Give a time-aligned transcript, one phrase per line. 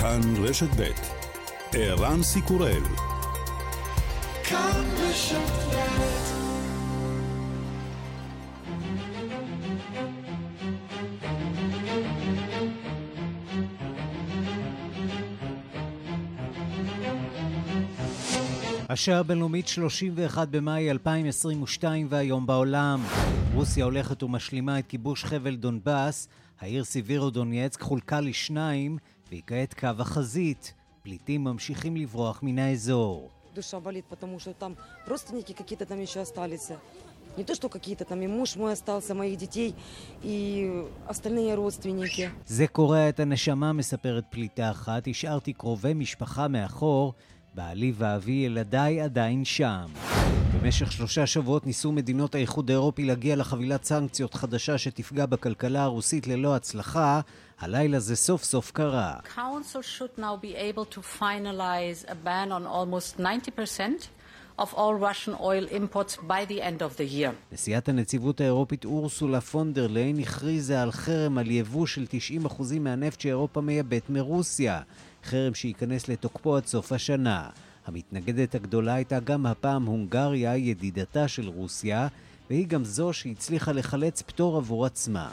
[0.00, 0.90] כאן רשת ב'
[1.72, 2.82] ערן סיקורל.
[4.44, 5.36] כאן רשת
[18.88, 23.00] השעה הבינלאומית 31 במאי 2022 והיום בעולם.
[23.54, 26.28] רוסיה הולכת ומשלימה את כיבוש חבל דונבאס,
[26.60, 28.98] העיר סיבירו דונייצק חולקה לשניים,
[29.29, 30.73] והיא כעת קו החזית.
[31.03, 33.29] פליטים ממשיכים לברוח מן האזור.
[37.37, 39.75] Не то, что какие-то там и муж мой остался, моих детей
[40.23, 42.29] и остальные родственники.
[42.47, 45.07] זה קורע את הנשמה, מספרת פליטה אחת.
[45.07, 47.13] השארתי קרובי משפחה מאחור,
[47.53, 49.85] בעלי ואבי ילדיי עדיין שם.
[50.61, 56.55] במשך שלושה שבועות ניסו מדינות האיחוד האירופי להגיע לחבילת סנקציות חדשה שתפגע בכלכלה הרוסית ללא
[56.55, 57.21] הצלחה.
[57.60, 59.14] הלילה זה סוף סוף קרה.
[64.58, 67.32] of all Russian oil imports by the end of the year.
[67.52, 72.06] נשיאת הנציבות האירופית אורסולה פונדר ליין הכריזה על חרם על יבוא של
[72.46, 74.80] 90% מהנפט שאירופה מייבאת מרוסיה.
[75.24, 77.48] חרם שייכנס לתוקפו עד סוף השנה.
[77.86, 82.08] המתנגדת הגדולה הייתה גם הפעם הונגריה, ידידתה של רוסיה,
[82.50, 85.30] והיא גם זו שהצליחה לחלץ פטור עבור עצמה.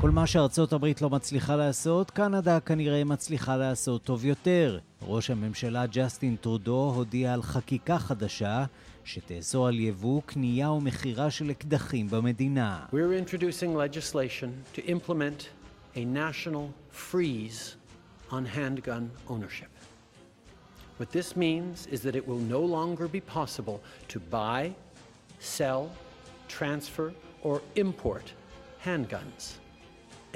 [0.00, 4.78] כל מה שארצות הברית לא מצליחה לעשות, קנדה כנראה מצליחה לעשות טוב יותר.
[5.02, 8.64] ראש הממשלה ג'סטין טרודו הודיע על חקיקה חדשה
[9.04, 12.86] שתאסור על יבוא, קנייה ומכירה של אקדחים במדינה.
[12.92, 15.48] We're introducing legislation to implement
[15.96, 17.76] a national freeze
[18.30, 19.70] on handgun ownership.
[20.98, 24.72] What this means is that it will no longer be possible to buy,
[25.40, 25.82] sell,
[26.58, 27.08] transfer,
[27.48, 28.26] or import
[28.88, 29.42] handguns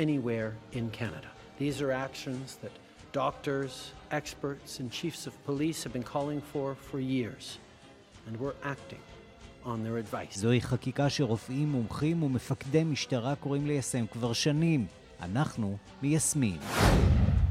[0.06, 1.30] anywhere in Canada.
[1.62, 2.74] These are actions that
[3.24, 3.72] doctors,
[4.20, 7.44] experts, and chiefs of police have been calling for for years,
[8.26, 9.04] and we're acting
[9.64, 10.38] on their advice.
[10.38, 14.86] זוהי חקיקה שרופאים, מומחים ומפקדי משטרה קוראים ליישם כבר שנים.
[15.22, 16.58] אנחנו מיישמים.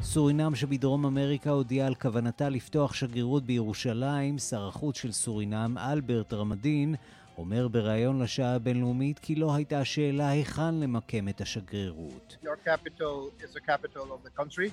[0.02, 4.38] סורינם שבדרום אמריקה הודיעה על כוונתה לפתוח שגרירות בירושלים.
[4.38, 6.96] שר החוץ של סורינם, אלברט רמדין,
[7.38, 12.38] אומר בריאיון לשעה הבינלאומית כי לא הייתה שאלה היכן למקם את השגרירות.
[12.44, 14.70] Your capital is the capital of the country.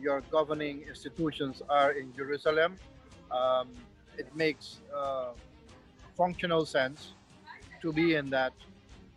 [0.00, 2.70] Your governing institutions are in Jerusalem.
[3.30, 3.66] Um,
[4.22, 5.32] it makes uh,
[6.20, 7.00] functional sense
[7.82, 8.54] to be in that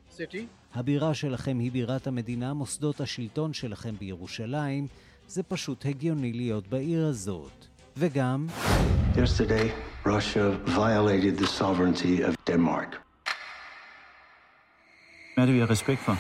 [0.09, 0.47] city.
[0.74, 4.88] הבירה שלכם היא בירת המדינה, מוסדות השלטון שלכם בירושלים.
[5.28, 7.66] זה פשוט הגיוני להיות בעיר הזאת.
[7.97, 8.47] וגם...
[9.16, 13.02] Yesterday, Russia violated the sovereignty of Denmark.
[15.34, 16.18] Hvad er det, vi har respekt for?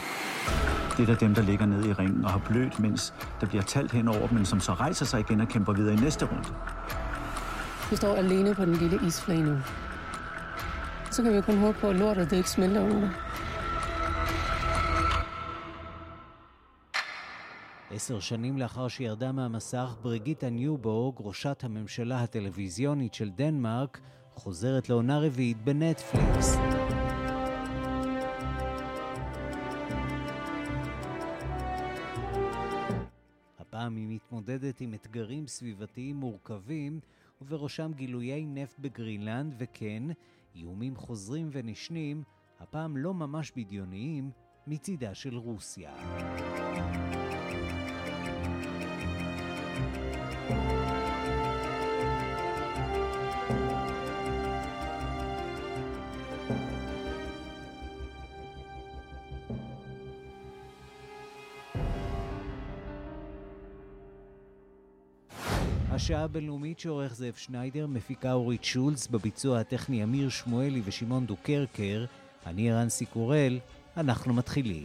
[0.97, 3.91] Det er dem, der ligger nede i ringen og har blødt, mens der bliver talt
[3.91, 6.49] hen over men som så rejser sig igen og kæmper videre i næste runde.
[7.89, 9.57] Vi står alene på den lille isflage nu.
[11.11, 13.09] Så kan vi kun håbe på, at lortet det ikke smelter under.
[17.95, 23.99] עשר שנים לאחר שירדה מהמסך, בירגיטה ניבורג, ראשת הממשלה הטלוויזיונית של דנמרק,
[24.33, 26.55] חוזרת לעונה רביעית בנטפליקס.
[33.59, 36.99] הפעם היא מתמודדת עם אתגרים סביבתיים מורכבים,
[37.41, 40.03] ובראשם גילויי נפט בגרינלנד, וכן,
[40.55, 42.23] איומים חוזרים ונשנים,
[42.59, 44.31] הפעם לא ממש בדיוניים,
[44.67, 45.91] מצידה של רוסיה.
[66.05, 72.05] השעה הבינלאומית שעורך זאב שניידר, מפיקה אורית שולץ, בביצוע הטכני אמיר שמואלי ושמעון דוקרקר,
[72.45, 73.59] אני רנסי קורל,
[73.97, 74.83] אנחנו מתחילים.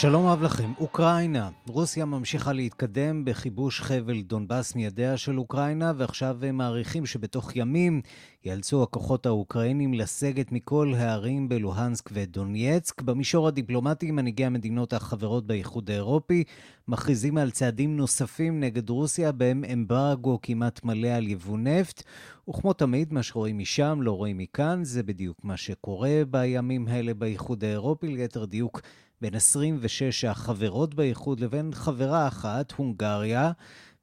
[0.00, 0.72] שלום אהב לכם.
[0.80, 1.50] אוקראינה.
[1.68, 8.00] רוסיה ממשיכה להתקדם בכיבוש חבל דונבאס מידיה של אוקראינה, ועכשיו הם מעריכים שבתוך ימים
[8.44, 13.02] ייאלצו הכוחות האוקראינים לסגת מכל הערים בלוהנסק ודונייצק.
[13.02, 16.44] במישור הדיפלומטי, מנהיגי המדינות החברות באיחוד האירופי
[16.88, 22.02] מכריזים על צעדים נוספים נגד רוסיה, בהם אמברגו כמעט מלא על יבוא נפט.
[22.48, 27.64] וכמו תמיד, מה שרואים משם לא רואים מכאן, זה בדיוק מה שקורה בימים האלה באיחוד
[27.64, 28.80] האירופי, ליתר דיוק.
[29.20, 33.52] בין 26 החברות באיחוד לבין חברה אחת, הונגריה.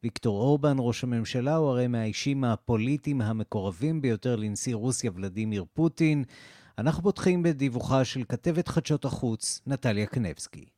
[0.03, 6.23] ויקטור אורבן, ראש הממשלה, הוא הרי מהאישים הפוליטיים המקורבים ביותר לנשיא רוסיה ולדימיר פוטין.
[6.77, 10.74] אנחנו פותחים בדיווחה של כתבת חדשות החוץ, נטליה קנבסקי.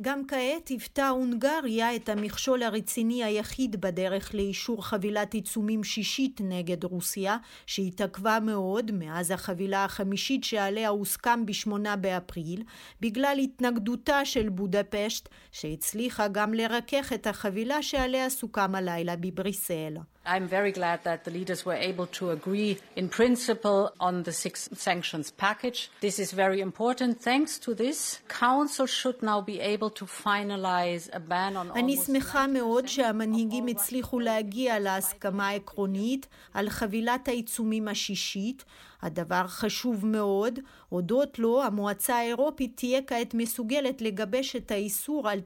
[0.00, 7.36] גם כעת היוותה הונגריה את המכשול הרציני היחיד בדרך לאישור חבילת עיצומים שישית נגד רוסיה,
[7.66, 12.62] שהתעכבה מאוד מאז החבילה החמישית שעליה הוסכם בשמונה באפריל,
[13.00, 19.96] בגלל התנגדותה של בודפשט, שהצליחה גם לרכך את החבילה שעליה סוכם הלילה בבריסל.
[20.27, 24.69] I'm very glad that the leaders were able to agree in principle on the six
[24.73, 25.89] sanctions package.
[25.99, 27.19] This is very important.
[27.21, 32.47] Thanks to this, Council should now be able to finalize a ban on אני שמחה
[32.47, 38.65] מאוד שהמנהיגים הצליחו להגיע להסכמה עקרונית על חבילת העיצומים השישית,
[39.02, 40.58] הדבר חשוב מאוד,
[40.88, 45.40] הודות לו המועצה האירופית תהיה כעת מסוגלת לגבש את האיסור על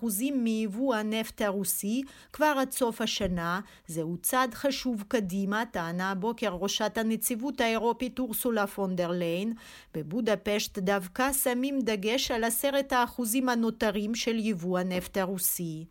[0.00, 2.02] 90% מיבוא הנפט הרוסי
[2.32, 3.60] כבר עד סוף השנה.
[3.86, 9.52] זהו צעד חשוב קדימה, טענה הבוקר ראשת הנציבות האירופית אורסולה פונדר ליין.
[9.94, 15.84] בבודפשט דווקא שמים דגש על עשרת האחוזים הנותרים של יבוא הנפט הרוסי.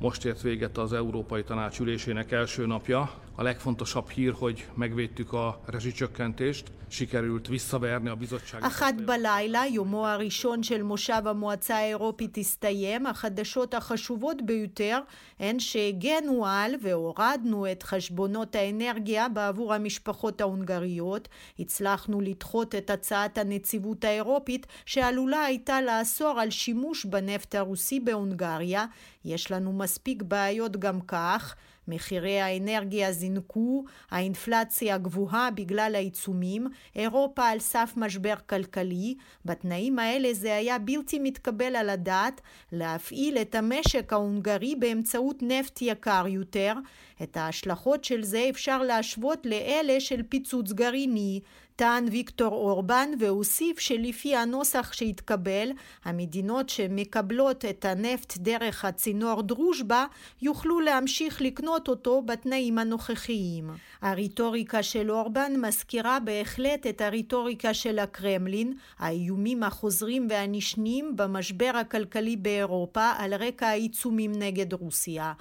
[0.00, 3.10] Most ért véget az Európai Tanács ülésének első napja.
[3.38, 8.62] A legfontosabb hír, hogy megvédtük a rezsicsökkentést, sikerült visszaverni a bizottság.
[8.62, 15.00] אחת בלילה, יומו הראשון של מושב המועצה האירופית הסתיים, החדשות החשובות ביותר
[15.38, 21.28] הן שהגנו על והורדנו את חשבונות האנרגיה בעבור המשפחות ההונגריות.
[21.58, 28.86] הצלחנו לדחות את הצעת הנציבות האירופית שעלולה הייתה לאסור על שימוש בנפט הרוסי בהונגריה.
[29.24, 31.56] יש לנו מספיק בעיות גם כך.
[31.88, 39.14] מחירי האנרגיה זינקו, האינפלציה גבוהה בגלל העיצומים, אירופה על סף משבר כלכלי,
[39.44, 42.40] בתנאים האלה זה היה בלתי מתקבל על הדעת
[42.72, 46.74] להפעיל את המשק ההונגרי באמצעות נפט יקר יותר.
[47.22, 51.40] את ההשלכות של זה אפשר להשוות לאלה של פיצוץ גרעיני,
[51.78, 55.70] טען ויקטור אורבן והוסיף שלפי הנוסח שהתקבל,
[56.04, 60.06] המדינות שמקבלות את הנפט דרך הצינור דרושבה
[60.42, 63.70] יוכלו להמשיך לקנות אותו בתנאים הנוכחיים.
[64.02, 73.10] הרטוריקה של אורבן מזכירה בהחלט את הרטוריקה של הקרמלין, האיומים החוזרים והנשנים במשבר הכלכלי באירופה
[73.18, 75.32] על רקע העיצומים נגד רוסיה.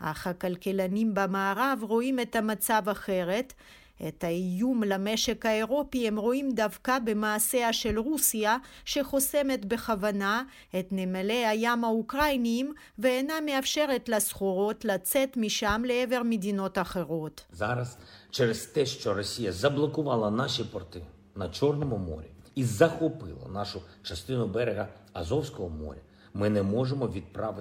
[0.00, 3.52] אך הכלכלנים במערב רואים את המצב אחרת.
[4.07, 10.43] את האיום למשק האירופי הם רואים דווקא במעשיה של רוסיה שחוסמת בכוונה
[10.79, 17.45] את נמלי הים האוקראיניים ואינה מאפשרת לסחורות לצאת משם לעבר מדינות אחרות.
[18.31, 21.01] через те, що Росія заблокувала наші порти
[21.35, 25.99] на Чорному морі і захопила нашу частину берега Азовського моря,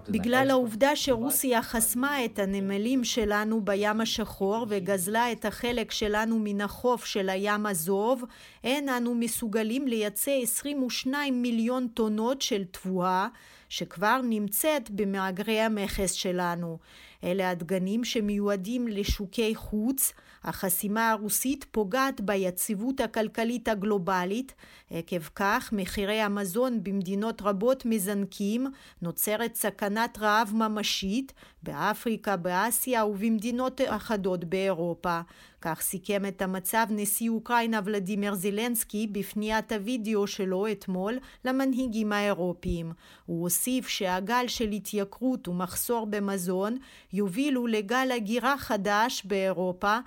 [0.09, 7.05] בגלל העובדה שרוסיה חסמה את הנמלים שלנו בים השחור וגזלה את החלק שלנו מן החוף
[7.05, 8.23] של הים הזוב,
[8.63, 13.27] אין אנו מסוגלים לייצא 22 מיליון טונות של תבואה
[13.69, 16.77] שכבר נמצאת במאגרי המכס שלנו.
[17.23, 20.13] אלה הדגנים שמיועדים לשוקי חוץ,
[20.45, 24.53] החסימה הרוסית פוגעת ביציבות הכלכלית הגלובלית,
[24.91, 28.67] עקב כך מחירי המזון במדינות רבות מזנקים,
[29.01, 31.33] נוצרת סכנת רעב ממשית
[31.63, 35.21] באפריקה, באסיה ובמדינות אחדות באירופה.
[35.61, 42.91] כך סיכם את המצב נשיא אוקראינה ולדימיר זילנסקי בפניית הווידאו שלו אתמול למנהיגים האירופיים.
[43.25, 46.77] הוא הוסיף שהגל של התייקרות ומחסור במזון
[47.13, 49.97] יובילו לגל הגירה חדש באירופה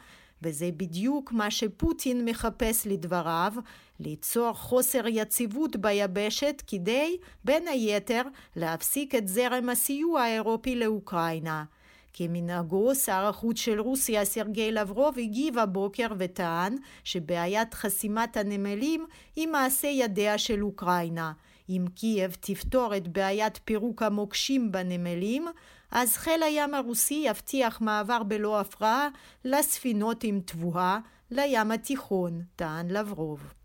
[0.43, 3.53] וזה בדיוק מה שפוטין מחפש לדבריו,
[4.01, 8.23] ליצור חוסר יציבות ביבשת כדי, בין היתר,
[8.57, 11.65] להפסיק את זרם הסיוע האירופי לאוקראינה.
[12.13, 19.89] כמנהגו, שר החוץ של רוסיה סרגי לברוב הגיב הבוקר וטען שבעיית חסימת הנמלים היא מעשה
[19.89, 21.33] ידיה של אוקראינה.
[21.69, 25.47] אם קייב תפתור את בעיית פירוק המוקשים בנמלים,
[25.91, 29.09] אז חיל הים הרוסי יבטיח מעבר בלא הפרעה
[29.45, 30.99] לספינות עם תבואה
[31.31, 33.58] לים התיכון, טען לברוב.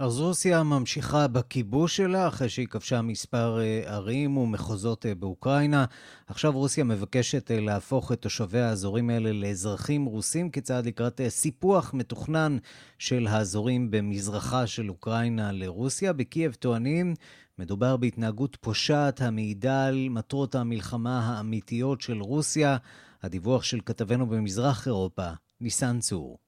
[0.00, 5.84] אז רוסיה ממשיכה בכיבוש שלה אחרי שהיא כבשה מספר אה, ערים ומחוזות אה, באוקראינה.
[6.26, 12.58] עכשיו רוסיה מבקשת אה, להפוך את תושבי האזורים האלה לאזרחים רוסים כצעד לקראת סיפוח מתוכנן
[12.98, 16.12] של האזורים במזרחה של אוקראינה לרוסיה.
[16.12, 17.14] בקייב טוענים
[17.58, 22.76] מדובר בהתנהגות פושעת המעידה על מטרות המלחמה האמיתיות של רוסיה.
[23.22, 26.47] הדיווח של כתבנו במזרח אירופה, ניסן צור.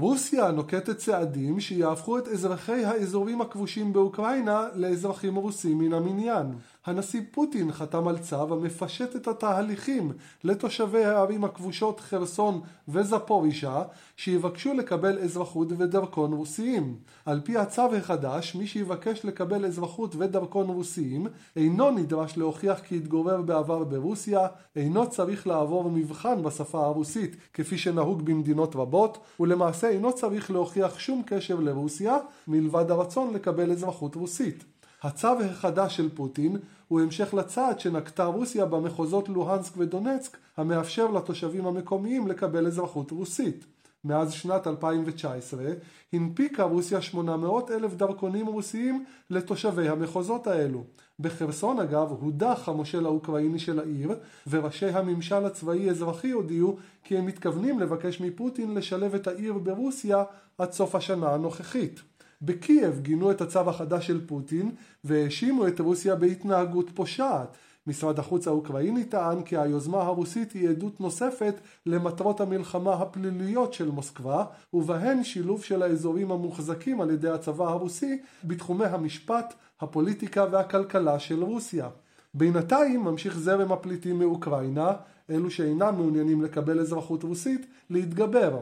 [0.00, 6.46] רוסיה נוקטת צעדים שיהפכו את אזרחי האזורים הכבושים באוקראינה לאזרחים רוסים מן המניין.
[6.88, 10.12] הנשיא פוטין חתם על צו המפשט את התהליכים
[10.44, 13.82] לתושבי הערים הכבושות חרסון וזפורישה
[14.16, 16.96] שיבקשו לקבל אזרחות ודרכון רוסיים.
[17.26, 21.26] על פי הצו החדש, מי שיבקש לקבל אזרחות ודרכון רוסיים
[21.56, 28.22] אינו נדרש להוכיח כי התגורר בעבר ברוסיה, אינו צריך לעבור מבחן בשפה הרוסית כפי שנהוג
[28.22, 32.16] במדינות רבות, ולמעשה אינו צריך להוכיח שום קשר לרוסיה
[32.48, 34.64] מלבד הרצון לקבל אזרחות רוסית.
[35.02, 36.56] הצו החדש של פוטין
[36.88, 43.64] הוא המשך לצעד שנקטה רוסיה במחוזות לוהנסק ודונצק המאפשר לתושבים המקומיים לקבל אזרחות רוסית.
[44.04, 45.64] מאז שנת 2019
[46.12, 50.84] הנפיקה רוסיה 800 אלף דרכונים רוסיים לתושבי המחוזות האלו.
[51.20, 54.10] בחרסון אגב הודח המושל האוקראיני של העיר
[54.46, 60.24] וראשי הממשל הצבאי אזרחי הודיעו כי הם מתכוונים לבקש מפוטין לשלב את העיר ברוסיה
[60.58, 62.00] עד סוף השנה הנוכחית.
[62.42, 64.70] בקייב גינו את הצו החדש של פוטין
[65.04, 67.56] והאשימו את רוסיה בהתנהגות פושעת.
[67.86, 71.54] משרד החוץ האוקראיני טען כי היוזמה הרוסית היא עדות נוספת
[71.86, 78.84] למטרות המלחמה הפליליות של מוסקבה ובהן שילוב של האזורים המוחזקים על ידי הצבא הרוסי בתחומי
[78.84, 81.88] המשפט, הפוליטיקה והכלכלה של רוסיה.
[82.34, 84.92] בינתיים ממשיך זרם הפליטים מאוקראינה,
[85.30, 88.58] אלו שאינם מעוניינים לקבל אזרחות רוסית, להתגבר.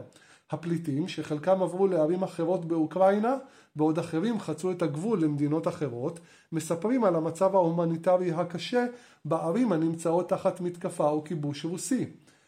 [0.51, 3.35] הפליטים, שחלקם עברו לערים אחרות באוקראינה,
[3.75, 6.19] בעוד אחרים חצו את הגבול למדינות אחרות,
[6.51, 8.85] מספרים על המצב ההומניטרי הקשה
[9.25, 12.05] בערים הנמצאות תחת מתקפה או כיבוש רוסי.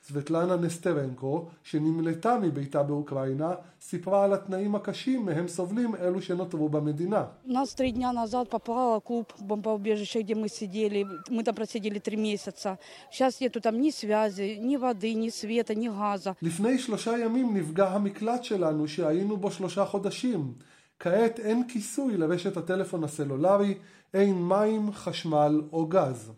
[0.09, 7.25] סבטלנה נסטרנקו, שנמלטה מביתה באוקראינה, סיפרה על התנאים הקשים מהם סובלים אלו שנותרו במדינה.
[7.47, 11.07] Нас три дня назад попало клуб бомбоубежище, где мы сидели.
[11.31, 12.79] Мы там просидели три месяца.
[13.11, 16.35] Сейчас нету там ни связи, ни воды, ни света, ни газа.
[16.43, 20.53] לפני שלושה ימים נפגע המקלט שלנו שהיינו בו שלושה חודשים.
[20.99, 23.75] כעת אין כיסוי לרשת הטלפון הסלולרי,
[24.15, 26.33] אין מים, חשמל או גז.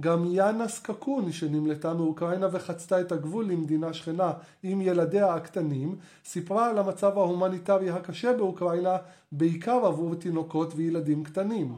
[0.00, 4.32] גם יאנה סקקון שנמלטה מאוקראינה וחצתה את הגבול למדינה שכנה
[4.62, 8.96] עם ילדיה הקטנים, סיפרה על המצב ההומניטרי הקשה באוקראינה,
[9.32, 11.68] בעיקר עבור תינוקות וילדים קטנים.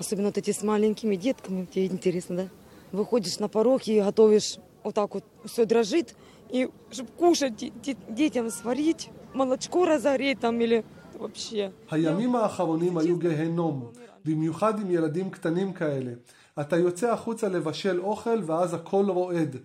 [0.00, 2.48] Особенно вот эти с маленькими детками, тебе интересно, да?
[2.92, 6.16] Выходишь на порог и готовишь, вот так вот все дрожит,
[6.50, 7.72] и чтобы кушать,
[8.08, 10.84] детям сварить, молочко разогреть там или
[11.20, 11.70] вообще.
[11.90, 13.92] הימים האחרונים היו גהנום,
[14.27, 16.11] במיוחד עם ילדים קטנים כאלה.
[16.61, 19.55] אתה יוצא החוצה לבשל אוכל ואז הכל רועד.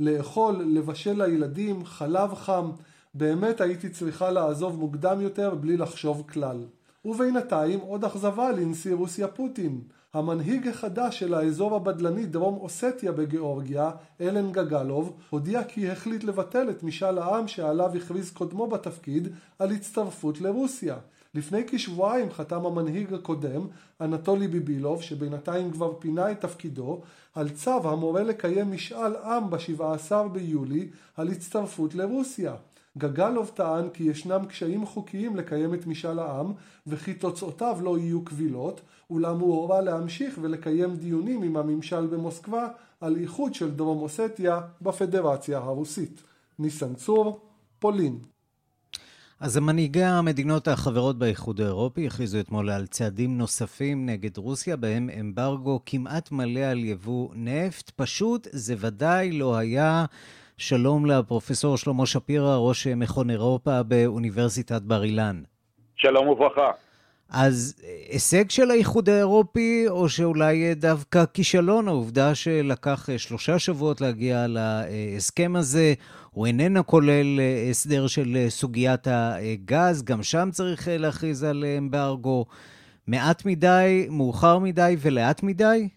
[0.00, 2.70] לאכול, לבשל לילדים, חלב חם.
[3.14, 6.64] באמת הייתי צריכה לעזוב מוקדם יותר בלי לחשוב כלל.
[7.04, 9.80] ובינתיים עוד אכזבה לנשיא רוסיה פוטין.
[10.14, 16.82] המנהיג החדש של האזור הבדלני דרום אוסטיה בגיאורגיה, אלן גגלוב, הודיע כי החליט לבטל את
[16.82, 20.96] משאל העם שעליו הכריז קודמו בתפקיד על הצטרפות לרוסיה.
[21.34, 23.66] לפני כשבועיים חתם המנהיג הקודם,
[24.00, 27.00] אנטולי ביבילוב, שבינתיים כבר פינה את תפקידו,
[27.34, 32.54] על צו המורה לקיים משאל עם ב-17 ביולי על הצטרפות לרוסיה.
[32.98, 36.52] גגלוב טען כי ישנם קשיים חוקיים לקיים את משאל העם
[36.86, 42.68] וכי תוצאותיו לא יהיו קבילות, אולם הוא הורה להמשיך ולקיים דיונים עם הממשל במוסקבה
[43.00, 46.22] על איחוד של דרום אוסטיה בפדרציה הרוסית.
[46.58, 47.40] ניסן צור,
[47.78, 48.18] פולין
[49.44, 55.80] אז מנהיגי המדינות החברות באיחוד האירופי הכריזו אתמול על צעדים נוספים נגד רוסיה, בהם אמברגו
[55.86, 57.90] כמעט מלא על יבוא נפט.
[57.96, 60.04] פשוט זה ודאי לא היה.
[60.58, 65.42] שלום לפרופסור שלמה שפירא, ראש מכון אירופה באוניברסיטת בר אילן.
[65.96, 66.70] שלום וברכה.
[67.30, 75.56] אז הישג של האיחוד האירופי, או שאולי דווקא כישלון, העובדה שלקח שלושה שבועות להגיע להסכם
[75.56, 75.94] הזה,
[76.30, 82.44] הוא איננו כולל הסדר של סוגיית הגז, גם שם צריך להכריז על אמברגו.
[83.06, 85.88] מעט מדי, מאוחר מדי ולאט מדי?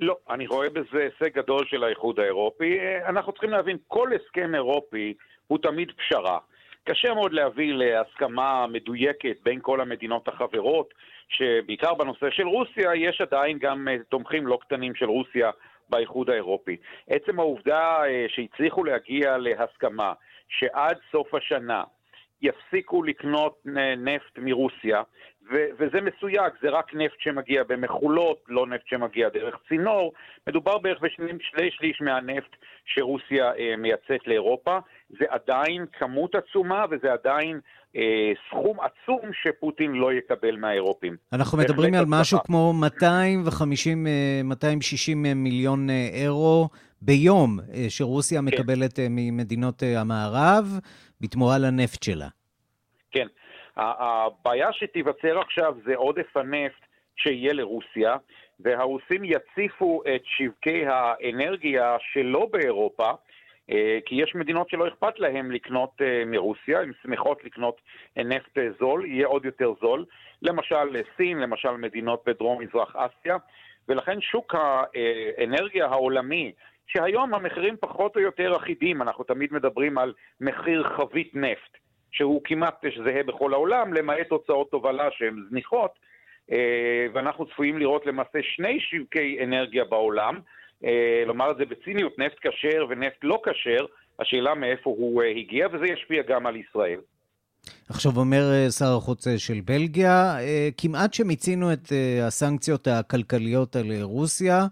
[0.00, 2.76] לא, אני רואה בזה הישג גדול של האיחוד האירופי.
[3.08, 5.14] אנחנו צריכים להבין, כל הסכם אירופי
[5.46, 6.38] הוא תמיד פשרה.
[6.88, 10.94] קשה מאוד להביא להסכמה מדויקת בין כל המדינות החברות,
[11.28, 15.50] שבעיקר בנושא של רוסיה, יש עדיין גם אה, תומכים לא קטנים של רוסיה
[15.88, 16.76] באיחוד האירופי.
[17.08, 20.12] עצם העובדה אה, שהצליחו להגיע להסכמה
[20.48, 21.84] שעד סוף השנה
[22.42, 23.58] יפסיקו לקנות
[23.96, 25.02] נפט מרוסיה,
[25.50, 30.12] ו- וזה מסויג, זה רק נפט שמגיע במכולות, לא נפט שמגיע דרך צינור.
[30.46, 31.38] מדובר בערך בשני
[31.70, 34.78] שליש מהנפט שרוסיה אה, מייצאת לאירופה.
[35.08, 37.60] זה עדיין כמות עצומה וזה עדיין
[37.96, 41.16] אה, סכום עצום שפוטין לא יקבל מהאירופים.
[41.32, 44.06] אנחנו מדברים על משהו כמו 250,
[44.44, 46.68] 260 אה, מיליון אה, אירו
[47.02, 48.44] ביום אה, שרוסיה כן.
[48.44, 50.78] מקבלת ממדינות המערב
[51.20, 52.28] בתמורה לנפט שלה.
[53.10, 53.26] כן.
[53.78, 58.16] הבעיה שתיווצר עכשיו זה עודף הנפט שיהיה לרוסיה,
[58.60, 63.10] והרוסים יציפו את שווקי האנרגיה שלא באירופה,
[63.70, 67.80] אה, כי יש מדינות שלא אכפת להן לקנות אה, מרוסיה, הן שמחות לקנות
[68.16, 70.04] נפט זול, יהיה עוד יותר זול,
[70.42, 73.36] למשל סין, למשל מדינות בדרום-מזרח אסיה,
[73.88, 76.52] ולכן שוק האנרגיה העולמי,
[76.86, 81.76] שהיום המחירים פחות או יותר אחידים, אנחנו תמיד מדברים על מחיר חבית נפט,
[82.12, 85.90] שהוא כמעט זהה בכל העולם, למעט הוצאות תובלה שהן זניחות,
[86.52, 90.40] אה, ואנחנו צפויים לראות למעשה שני שווקי אנרגיה בעולם,
[90.84, 93.86] אה, לומר את זה בציניות, נפט כשר ונפט לא כשר,
[94.18, 97.00] השאלה מאיפה הוא אה, הגיע, וזה ישפיע גם על ישראל.
[97.88, 100.36] עכשיו אומר שר החוץ של בלגיה,
[100.76, 104.66] כמעט שמיצינו את הסנקציות הכלכליות על רוסיה,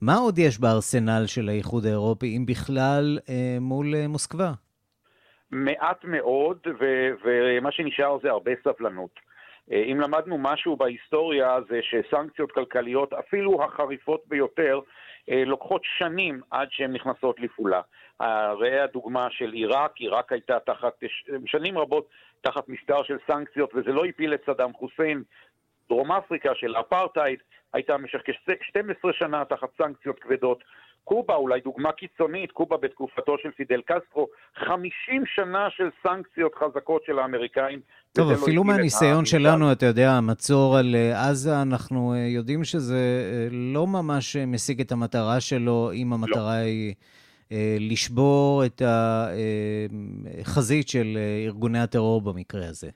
[0.00, 3.18] מה עוד יש בארסנל של האיחוד האירופי, אם בכלל,
[3.60, 4.52] מול מוסקבה?
[5.50, 6.58] מעט מאוד,
[7.24, 9.10] ומה שנשאר זה הרבה סבלנות.
[9.72, 14.80] אה, אם למדנו משהו בהיסטוריה זה שסנקציות כלכליות, אפילו החריפות ביותר,
[15.30, 17.80] אה, לוקחות שנים עד שהן נכנסות לפעולה.
[18.60, 20.92] ראה הדוגמה של עיראק, עיראק הייתה תחת,
[21.46, 22.08] שנים רבות
[22.40, 25.22] תחת מסדר של סנקציות וזה לא הפיל את סדאם חוסיין.
[25.88, 27.38] דרום אפריקה של אפרטהייד
[27.72, 30.64] הייתה במשך כ-12 שנה תחת סנקציות כבדות.
[31.04, 34.26] קובה, אולי דוגמה קיצונית, קובה בתקופתו של פידל קסטרו,
[34.56, 37.80] 50 שנה של סנקציות חזקות של האמריקאים.
[38.12, 42.64] טוב, לא אפילו לא מהניסיון שלנו, אתה יודע, המצור על אה, עזה, אנחנו אה, יודעים
[42.64, 46.66] שזה אה, לא ממש משיג את המטרה שלו, אם המטרה לא.
[46.66, 46.94] היא
[47.80, 48.82] לשבור את
[50.40, 52.90] החזית של ארגוני הטרור במקרה הזה.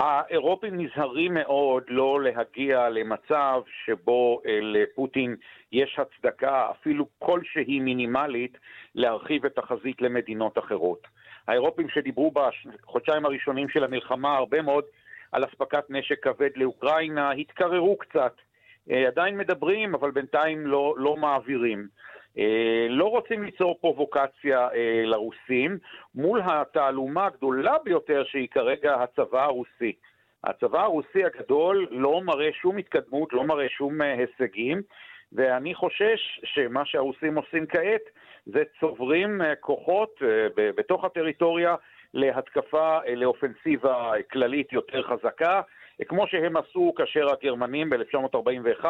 [0.00, 5.36] האירופים נזהרים מאוד לא להגיע למצב שבו לפוטין
[5.72, 8.58] יש הצדקה, אפילו כלשהי מינימלית,
[8.94, 11.06] להרחיב את החזית למדינות אחרות.
[11.48, 14.84] האירופים שדיברו בחודשיים הראשונים של המלחמה הרבה מאוד
[15.32, 18.34] על אספקת נשק כבד לאוקראינה, התקררו קצת.
[18.90, 21.88] אה, עדיין מדברים, אבל בינתיים לא, לא מעבירים.
[22.38, 25.78] אה, לא רוצים ליצור פרובוקציה אה, לרוסים
[26.14, 29.92] מול התעלומה הגדולה ביותר שהיא כרגע הצבא הרוסי.
[30.44, 34.82] הצבא הרוסי הגדול לא מראה שום התקדמות, לא מראה שום הישגים,
[35.32, 38.02] ואני חושש שמה שהרוסים עושים כעת
[38.46, 40.20] זה צוברים כוחות
[40.54, 41.74] בתוך הטריטוריה
[42.14, 45.60] להתקפה, לאופנסיבה כללית יותר חזקה,
[46.08, 48.84] כמו שהם עשו כאשר הגרמנים ב-1941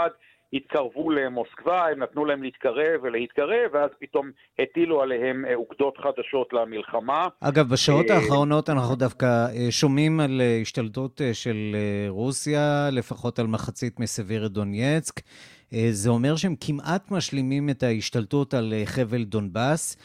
[0.54, 7.28] התקרבו למוסקבה, הם נתנו להם להתקרב ולהתקרב, ואז פתאום הטילו עליהם אה, אוגדות חדשות למלחמה.
[7.40, 11.76] אגב, בשעות אה, האחרונות אנחנו דווקא אה, שומעים על השתלטות של
[12.08, 15.20] רוסיה, לפחות על מחצית מסבירת דונייצק.
[15.90, 19.96] זה אומר שהם כמעט משלימים את ההשתלטות על חבל דונבאס.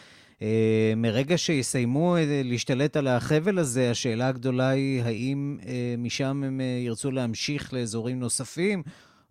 [0.98, 5.58] מרגע שיסיימו להשתלט על החבל הזה, השאלה הגדולה היא האם
[5.98, 8.84] משם הם ירצו להמשיך לאזורים נוספים,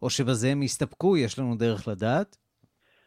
[0.02, 1.16] או שבזה הם יסתפקו?
[1.16, 2.36] יש לנו דרך לדעת?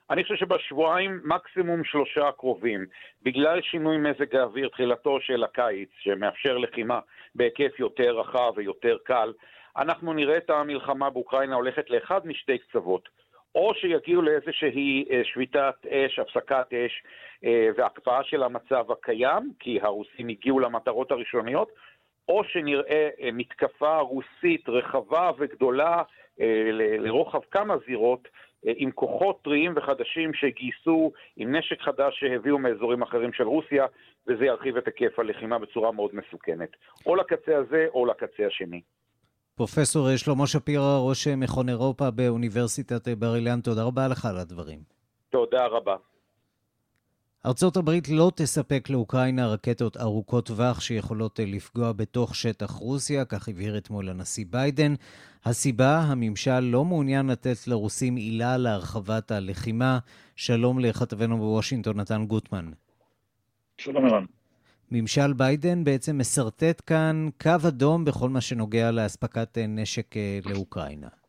[0.10, 2.86] אני חושב שבשבועיים, מקסימום שלושה הקרובים,
[3.24, 7.00] בגלל שינוי מזג האוויר, תחילתו של הקיץ, שמאפשר לחימה
[7.36, 9.34] בהיקף יותר רחב ויותר קל,
[9.78, 13.10] אנחנו נראה את המלחמה באוקראינה הולכת לאחד משתי קצוות.
[13.56, 17.04] או שיגיעו לאיזושהי אה, שביתת אש, הפסקת אש
[17.46, 21.70] אה, והקפאה של המצב הקיים, כי הרוסים הגיעו למטרות הראשוניות,
[22.30, 26.04] או שנראה אה, מתקפה רוסית רחבה וגדולה
[26.42, 28.28] אה, לרוחב כמה זירות
[28.68, 33.86] אה, עם כוחות טריים וחדשים שגייסו עם נשק חדש שהביאו מאזורים אחרים של רוסיה,
[34.28, 36.70] וזה ירחיב את היקף הלחימה בצורה מאוד מסוכנת.
[37.06, 38.82] או לקצה הזה או לקצה השני.
[39.56, 44.80] פרופסור שלמה שפירא, ראש מכון אירופה באוניברסיטת בר אילן, תודה רבה לך על הדברים.
[45.30, 45.96] תודה רבה.
[47.46, 53.50] ארצות הברית לא תספק לאוקראינה רקטות ארוכות טווח שיכולות אה, לפגוע בתוך שטח רוסיה, כך
[53.50, 54.94] הבהיר אתמול הנשיא ביידן.
[55.46, 60.00] הסיבה, הממשל לא מעוניין לתת לרוסים עילה להרחבת הלחימה.
[60.36, 62.72] שלום לכתבנו בוושינגטון, נתן גוטמן.
[63.78, 64.26] שלום ערן.
[64.92, 71.21] ממשל ביידן בעצם משרטט כאן קו אדום בכל מה שנוגע לאספקת אה, נשק אה, לאוקראינה.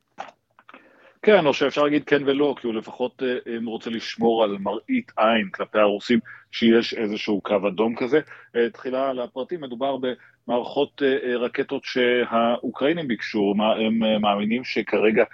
[1.22, 5.50] כן, או שאפשר להגיד כן ולא, כי הוא לפחות אה, רוצה לשמור על מראית עין
[5.50, 6.18] כלפי הרוסים
[6.50, 8.20] שיש איזשהו קו אדום כזה.
[8.56, 13.54] אה, תחילה על הפרטים, מדובר במערכות אה, רקטות שהאוקראינים ביקשו,
[13.86, 15.24] הם מאמינים שכרגע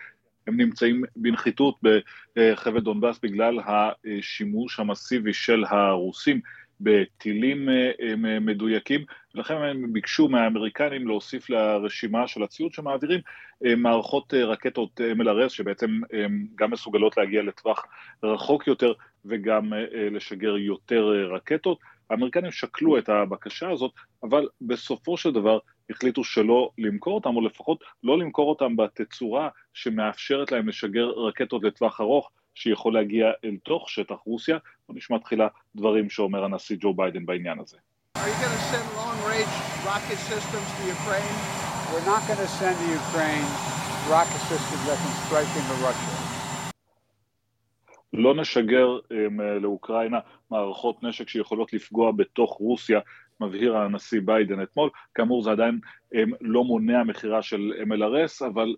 [0.47, 1.75] הם נמצאים בנחיתות
[2.37, 6.41] בחבל דונבאס בגלל השימוש המסיבי של הרוסים
[6.81, 7.69] בטילים
[8.41, 13.21] מדויקים, ולכן הם ביקשו מהאמריקנים להוסיף לרשימה של הציוד שמעבירים
[13.67, 16.01] אה, מערכות אה, רקטות MLRS שבעצם
[16.55, 17.87] גם מסוגלות להגיע לטווח
[18.23, 18.93] רחוק יותר
[19.25, 21.79] וגם אה, לשגר יותר רקטות.
[22.11, 25.59] האמריקנים שקלו את הבקשה הזאת, אבל בסופו של דבר
[25.91, 32.01] החליטו שלא למכור אותם, או לפחות לא למכור אותם בתצורה שמאפשרת להם לשגר רקטות לטווח
[32.01, 34.59] ארוך, שיכול להגיע אל תוך שטח רוסיה.
[34.89, 37.77] בוא נשמע תחילה דברים שאומר הנשיא ג'ו ביידן בעניין הזה.
[38.19, 39.55] Are you going to send long-range
[39.91, 41.37] rocket systems to Ukraine?
[41.91, 43.47] We're not going to send to Ukraine
[44.15, 46.15] rocket systems that can strike into Russia.
[48.13, 50.19] לא נשגר um, לאוקראינה
[50.51, 53.01] מערכות נשק שיכולות לפגוע בתוך רוסיה,
[53.41, 54.91] מבהיר הנשיא ביידן אתמול.
[55.15, 55.81] כאמור זה עדיין
[56.15, 58.75] um, לא מונע מכירה של MLRS, אבל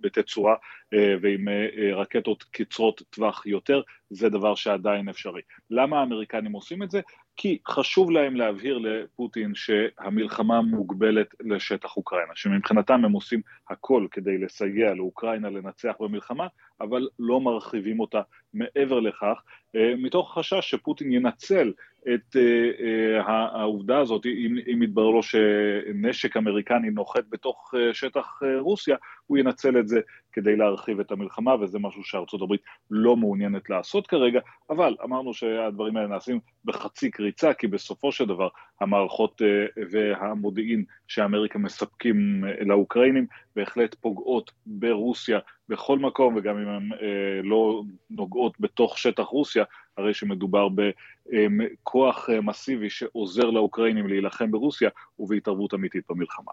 [0.00, 5.40] בתצורה uh, ועם uh, רקטות קצרות טווח יותר, זה דבר שעדיין אפשרי.
[5.70, 7.00] למה האמריקנים עושים את זה?
[7.36, 13.40] כי חשוב להם להבהיר לפוטין שהמלחמה מוגבלת לשטח אוקראינה, שמבחינתם הם עושים
[13.70, 16.46] הכל כדי לסייע לאוקראינה לנצח במלחמה,
[16.80, 18.20] אבל לא מרחיבים אותה
[18.54, 19.42] מעבר לכך,
[19.76, 26.36] אה, מתוך חשש שפוטין ינצל את uh, uh, העובדה הזאת, אם, אם יתברר לו שנשק
[26.36, 30.00] אמריקני נוחת בתוך uh, שטח uh, רוסיה, הוא ינצל את זה
[30.32, 32.60] כדי להרחיב את המלחמה, וזה משהו שארצות הברית
[32.90, 38.48] לא מעוניינת לעשות כרגע, אבל אמרנו שהדברים האלה נעשים בחצי קריצה, כי בסופו של דבר
[38.80, 46.92] המערכות uh, והמודיעין שאמריקה מספקים uh, לאוקראינים בהחלט פוגעות ברוסיה בכל מקום, וגם אם הן
[46.92, 46.96] uh,
[47.42, 49.64] לא נוגעות בתוך שטח רוסיה,
[50.00, 56.52] הרי שמדובר בכוח אה, מסיבי שעוזר לאוקראינים להילחם ברוסיה ובהתערבות אמיתית במלחמה.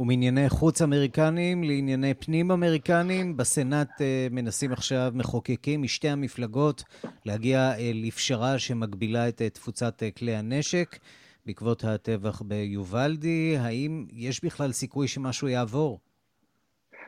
[0.00, 6.82] ומענייני חוץ אמריקנים לענייני פנים אמריקנים, בסנאט אה, מנסים עכשיו מחוקקים משתי המפלגות
[7.24, 10.98] להגיע אה, לפשרה שמגבילה את תפוצת כלי הנשק
[11.46, 13.56] בעקבות הטבח ביובלדי.
[13.58, 16.00] האם יש בכלל סיכוי שמשהו יעבור?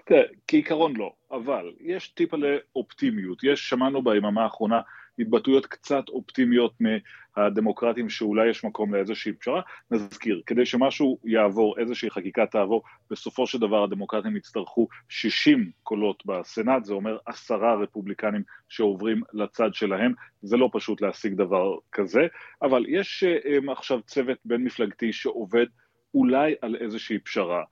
[0.07, 3.45] תראה, כעיקרון לא, אבל יש טיפה לאופטימיות.
[3.45, 4.81] יש, שמענו ביממה האחרונה
[5.21, 6.73] התבטאויות קצת אופטימיות
[7.37, 9.61] מהדמוקרטים שאולי יש מקום לאיזושהי פשרה.
[9.91, 16.85] נזכיר, כדי שמשהו יעבור, איזושהי חקיקה תעבור, בסופו של דבר הדמוקרטים יצטרכו 60 קולות בסנאט,
[16.85, 22.27] זה אומר עשרה רפובליקנים שעוברים לצד שלהם, זה לא פשוט להשיג דבר כזה,
[22.63, 25.67] אבל יש um, עכשיו צוות בין מפלגתי שעובד
[26.15, 27.65] אולי על איזושהי פשרה.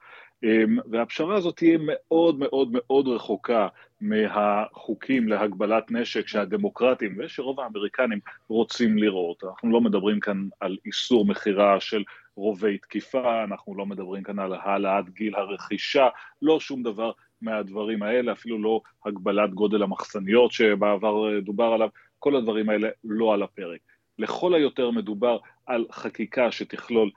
[0.44, 3.68] אמ, והפשרה הזאת תהיה מאוד מאוד מאוד רחוקה
[4.00, 9.44] מהחוקים להגבלת נשק שהדמוקרטים ושרוב האמריקנים רוצים לראות.
[9.44, 12.02] אנחנו לא מדברים כאן על איסור מכירה של
[12.36, 16.08] רובי תקיפה, אנחנו לא מדברים כאן על העלאת גיל הרכישה,
[16.42, 22.68] לא שום דבר מהדברים האלה, אפילו לא הגבלת גודל המחסניות שבעבר דובר עליו, כל הדברים
[22.68, 23.80] האלה לא על הפרק.
[24.18, 27.14] לכל היותר מדובר על חקיקה שתכלול אה,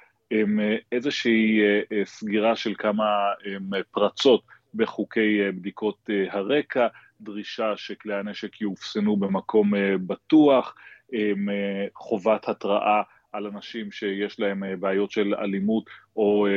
[0.91, 3.05] איזושהי אה, אה, סגירה של כמה
[3.91, 4.41] פרצות
[4.73, 6.87] בחוקי בדיקות הרקע,
[7.21, 9.73] דרישה שכלי הנשק יאופסנו במקום
[10.07, 10.75] בטוח,
[11.95, 15.83] חובת התראה על אנשים שיש להם בעיות של אלימות
[16.15, 16.47] או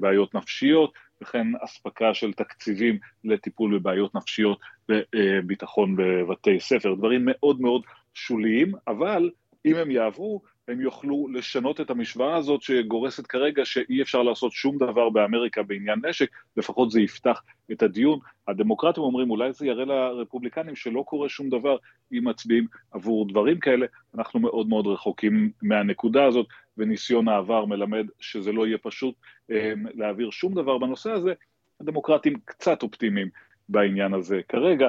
[0.00, 7.82] בעיות נפשיות, וכן אספקה של תקציבים לטיפול בבעיות נפשיות וביטחון בבתי ספר, דברים מאוד מאוד
[8.14, 9.30] שוליים, אבל
[9.64, 14.78] אם הם יעברו, הם יוכלו לשנות את המשוואה הזאת שגורסת כרגע שאי אפשר לעשות שום
[14.78, 18.18] דבר באמריקה בעניין נשק, לפחות זה יפתח את הדיון.
[18.48, 21.76] הדמוקרטים אומרים אולי זה יראה לרפובליקנים שלא קורה שום דבר
[22.12, 26.46] אם מצביעים עבור דברים כאלה, אנחנו מאוד מאוד רחוקים מהנקודה הזאת,
[26.78, 29.14] וניסיון העבר מלמד שזה לא יהיה פשוט
[29.50, 31.32] אה, להעביר שום דבר בנושא הזה,
[31.80, 33.28] הדמוקרטים קצת אופטימיים
[33.68, 34.40] בעניין הזה.
[34.48, 34.88] כרגע,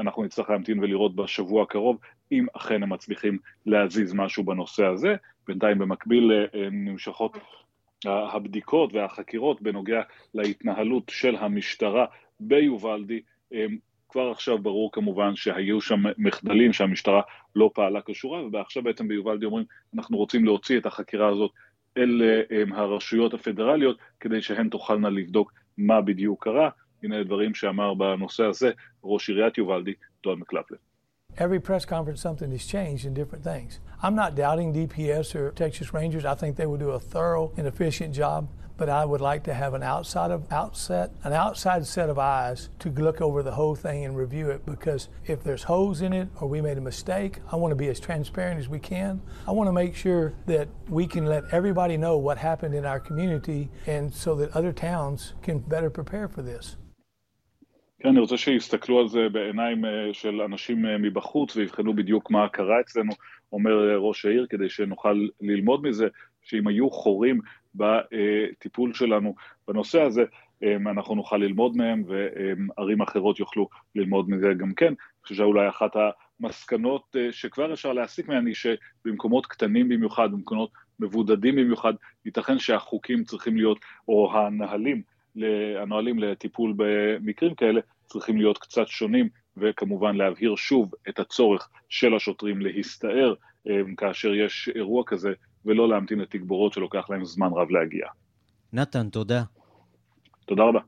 [0.00, 1.98] אנחנו נצטרך להמתין ולראות בשבוע הקרוב
[2.32, 5.14] אם אכן הם מצליחים להזיז משהו בנושא הזה.
[5.46, 7.36] בינתיים במקביל אה, נמשכות
[8.06, 10.02] הבדיקות והחקירות בנוגע
[10.34, 12.06] להתנהלות של המשטרה
[12.40, 13.20] ביובלדי.
[14.12, 17.20] כבר עכשיו ברור כמובן שהיו שם מחדלים שהמשטרה
[17.56, 19.64] לא פעלה כשורה, ועכשיו בעצם ביובלדי אומרים
[19.94, 21.50] אנחנו רוצים להוציא את החקירה הזאת
[21.96, 26.70] אל אה, הרשויות הפדרליות כדי שהן תוכלנה לבדוק מה בדיוק קרה.
[27.02, 28.70] הנה דברים שאמר בנושא הזה
[29.04, 30.91] ראש עיריית יובלדי, דון מקלפלן.
[31.38, 33.80] Every press conference, something has changed in different things.
[34.02, 36.24] I'm not doubting DPS or Texas Rangers.
[36.24, 38.48] I think they will do a thorough and efficient job.
[38.76, 42.68] But I would like to have an outside of outset, an outside set of eyes
[42.80, 44.66] to look over the whole thing and review it.
[44.66, 47.88] Because if there's holes in it or we made a mistake, I want to be
[47.88, 49.20] as transparent as we can.
[49.46, 52.98] I want to make sure that we can let everybody know what happened in our
[52.98, 56.76] community, and so that other towns can better prepare for this.
[58.02, 62.48] כן, אני רוצה שיסתכלו על זה בעיניים אה, של אנשים אה, מבחוץ ויבחנו בדיוק מה
[62.48, 63.12] קרה אצלנו,
[63.52, 66.08] אומר אה, ראש העיר, כדי שנוכל ללמוד מזה,
[66.42, 67.40] שאם היו חורים
[67.74, 69.34] בטיפול שלנו
[69.68, 70.24] בנושא הזה,
[70.62, 74.86] אנחנו נוכל ללמוד מהם וערים אחרות יוכלו ללמוד מזה גם כן.
[74.86, 75.90] אני חושב שאולי אחת
[76.40, 81.92] המסקנות שכבר אפשר להסיק מהן היא שבמקומות קטנים במיוחד, במקומות מבודדים במיוחד,
[82.24, 85.02] ייתכן שהחוקים צריכים להיות, או הנהלים,
[85.82, 92.60] הנהלים לטיפול במקרים כאלה, צריכים להיות קצת שונים, וכמובן להבהיר שוב את הצורך של השוטרים
[92.60, 93.34] להסתער
[93.96, 95.32] כאשר יש אירוע כזה,
[95.64, 98.06] ולא להמתין לתגבורות שלוקח להם זמן רב להגיע.
[98.72, 99.42] נתן, תודה.
[100.46, 100.80] תודה רבה.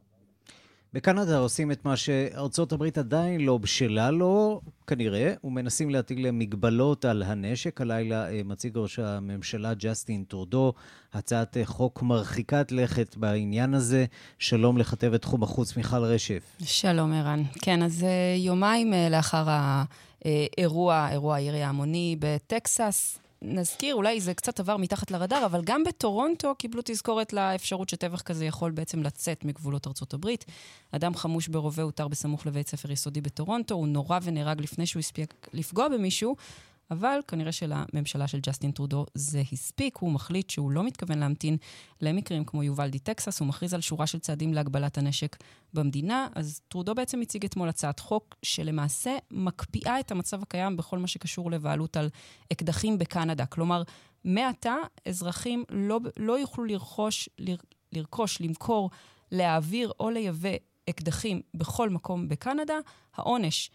[0.95, 7.23] בקנדה עושים את מה שארצות הברית עדיין לא בשלה לו, כנראה, ומנסים להטיל מגבלות על
[7.23, 7.81] הנשק.
[7.81, 10.73] הלילה אה, מציג ראש הממשלה ג'סטין טרודו
[11.13, 14.05] הצעת אה, חוק מרחיקת לכת בעניין הזה.
[14.39, 16.57] שלום לכתבת תחום החוץ מיכל רשף.
[16.65, 17.43] שלום ערן.
[17.63, 24.77] כן, אז אה, יומיים לאחר האירוע, אירוע הירי ההמוני בטקסס, נזכיר, אולי זה קצת עבר
[24.77, 30.15] מתחת לרדאר, אבל גם בטורונטו קיבלו תזכורת לאפשרות שטבח כזה יכול בעצם לצאת מגבולות ארצות
[30.15, 30.45] הברית.
[30.93, 35.49] אדם חמוש ברובה הותר בסמוך לבית ספר יסודי בטורונטו, הוא נורה ונהרג לפני שהוא הספיק
[35.53, 36.37] לפגוע במישהו,
[36.91, 41.57] אבל כנראה שלממשלה של ג'סטין טרודו זה הספיק, הוא מחליט שהוא לא מתכוון להמתין
[42.01, 45.37] למקרים כמו יובלדי טקסס, הוא מכריז על שורה של צעדים להגבלת הנשק
[45.75, 46.29] במדינה.
[46.35, 51.51] אז טרודו בעצם הציג אתמול הצעת חוק שלמעשה מקפיאה את המצב הקיים בכל מה שקשור
[51.51, 52.09] לבעלות על
[52.53, 53.47] אקדחים בקנדה.
[53.47, 53.83] כלומר,
[54.25, 54.77] מעתה
[55.09, 57.55] אזרחים לא, לא יוכלו לרכוש, ל,
[57.93, 58.91] לרכוש, למכור,
[59.33, 60.49] להעביר או לייבא
[60.91, 62.75] אקדחים בכל מקום בקנדה.
[63.15, 63.71] העונש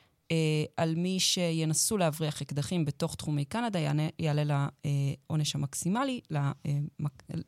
[0.77, 6.21] על מי שינסו להבריח אקדחים בתוך תחומי קנדה, יענה, יעלה לעונש המקסימלי,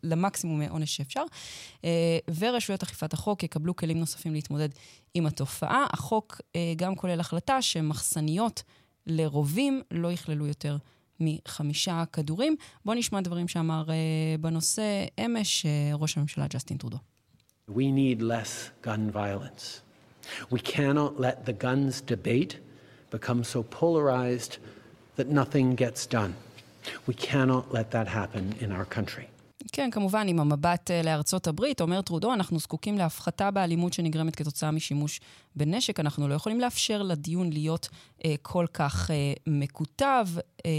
[0.04, 1.24] למקסימום עונש שאפשר,
[1.86, 4.70] אה, ורשויות אכיפת החוק יקבלו כלים נוספים להתמודד
[5.14, 5.86] עם התופעה.
[5.94, 8.64] החוק אה, גם כולל החלטה שמחסניות
[9.08, 10.78] לרובים לא יכללו יותר
[11.20, 12.56] מחמישה כדורים.
[12.86, 13.84] בואו נשמע דברים שאמר
[14.40, 16.98] בנושא אמש ראש הממשלה ג'סטין טרודו.
[17.70, 19.82] We need less gun violence.
[20.50, 22.54] We cannot let the guns debate
[23.12, 24.54] become so polarized
[25.18, 26.34] that nothing gets done.
[27.08, 29.28] We cannot let that happen in our country.
[29.72, 34.72] כן, כמובן, עם המבט אה, לארצות הברית, אומר טרודו, אנחנו זקוקים להפחתה באלימות שנגרמת כתוצאה
[34.72, 35.20] משימוש
[35.56, 36.00] בנשק.
[36.00, 37.90] אנחנו לא יכולים לאפשר לדיון להיות
[38.26, 39.16] אה, כל כך אה,
[39.48, 40.28] מקוטב,
[40.66, 40.72] אה,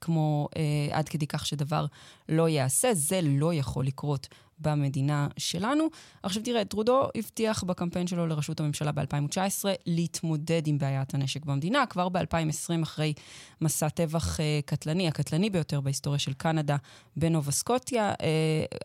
[0.00, 1.86] כמו אה, עד כדי כך שדבר
[2.28, 2.94] לא ייעשה.
[2.94, 4.28] זה לא יכול לקרות
[4.62, 5.84] במדינה שלנו.
[6.22, 11.86] עכשיו תראה, טרודו הבטיח בקמפיין שלו לראשות הממשלה ב-2019 להתמודד עם בעיית הנשק במדינה.
[11.86, 13.12] כבר ב-2020, אחרי
[13.60, 16.76] מסע טבח uh, קטלני, הקטלני ביותר בהיסטוריה של קנדה
[17.16, 18.16] בנובה סקוטיה, uh,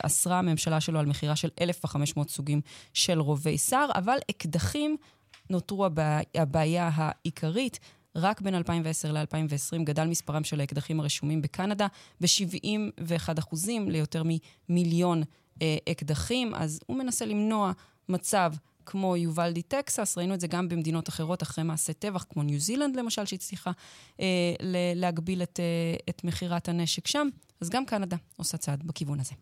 [0.03, 2.61] אסרה הממשלה שלו על מכירה של 1,500 סוגים
[2.93, 4.97] של רובי שר, אבל אקדחים
[5.49, 6.19] נותרו הבע...
[6.35, 7.79] הבעיה העיקרית.
[8.17, 11.87] רק בין 2010 ל-2020 גדל מספרם של האקדחים הרשומים בקנדה
[12.21, 14.23] ב-71 אחוזים ליותר
[14.69, 15.23] ממיליון
[15.61, 17.71] אה, אקדחים, אז הוא מנסה למנוע
[18.09, 18.53] מצב
[18.85, 22.95] כמו יובלדי טקסס, ראינו את זה גם במדינות אחרות אחרי מעשי טבח, כמו ניו זילנד
[22.95, 23.71] למשל, שהצליחה
[24.19, 24.25] אה,
[24.95, 27.27] להגביל את, אה, את מכירת הנשק שם,
[27.61, 29.33] אז גם קנדה עושה צעד בכיוון הזה.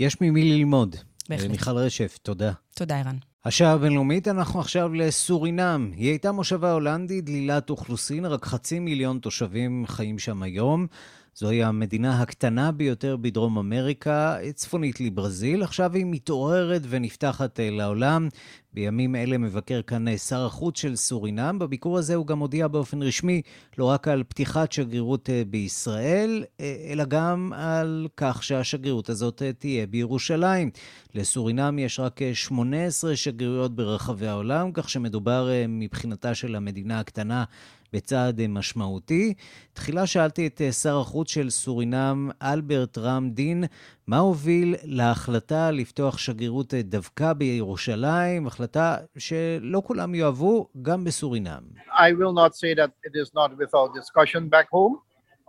[0.00, 0.96] יש ממי ללמוד.
[1.28, 1.50] בהחלט.
[1.50, 2.52] מיכל רשף, תודה.
[2.74, 3.16] תודה, ערן.
[3.44, 5.90] השעה הבינלאומית, אנחנו עכשיו לסורינם.
[5.96, 10.86] היא הייתה מושבה הולנדית, דלילת אוכלוסין, רק חצי מיליון תושבים חיים שם היום.
[11.34, 15.62] זוהי המדינה הקטנה ביותר בדרום אמריקה, צפונית לברזיל.
[15.62, 18.28] עכשיו היא מתעוררת ונפתחת אה, לעולם.
[18.74, 21.58] בימים אלה מבקר כאן אה, שר החוץ של סורינם.
[21.58, 23.42] בביקור הזה הוא גם הודיע באופן רשמי
[23.78, 26.44] לא רק על פתיחת שגרירות אה, בישראל,
[26.90, 30.70] אלא גם על כך שהשגרירות הזאת תהיה בירושלים.
[31.14, 37.44] לסורינם יש רק 18 שגרירויות ברחבי העולם, כך שמדובר מבחינתה של המדינה הקטנה
[37.92, 39.34] בצעד משמעותי.
[39.72, 43.64] תחילה שאלתי את אה, שר החוץ של סורינם, אלברט רם דין,
[44.11, 51.61] מה הוביל להחלטה לפתוח שגרירות אה, דווקא בירושלים, החלטה שלא כולם יאהבו, גם בסורינם.
[51.89, 54.95] I will not say that it is not without discussion back home,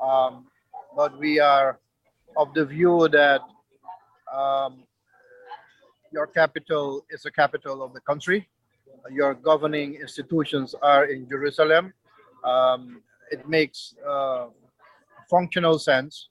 [0.00, 0.46] um,
[0.96, 1.78] but we are
[2.36, 3.42] of the view that
[4.40, 4.72] um,
[6.12, 8.40] your capital is the capital of the country.
[9.20, 11.92] Your governing institutions are in Jerusalem.
[12.44, 14.46] um, it makes uh,
[15.30, 16.28] functional sense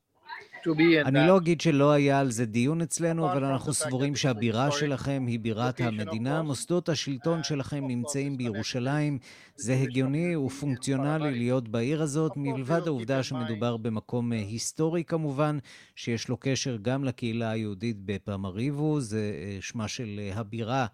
[1.05, 5.41] אני לא אגיד שלא היה על זה דיון אצלנו, אבל אנחנו סבורים שהבירה שלכם היא
[5.41, 6.43] בירת המדינה.
[6.43, 9.19] מוסדות השלטון שלכם נמצאים בירושלים.
[9.57, 15.59] זה הגיוני ופונקציונלי להיות בעיר הזאת, מלבד העובדה שמדובר במקום אה, היסטורי כמובן,
[15.97, 20.87] שיש לו קשר גם לקהילה היהודית בפמריבו, זה אה, שמה של אה, הבירה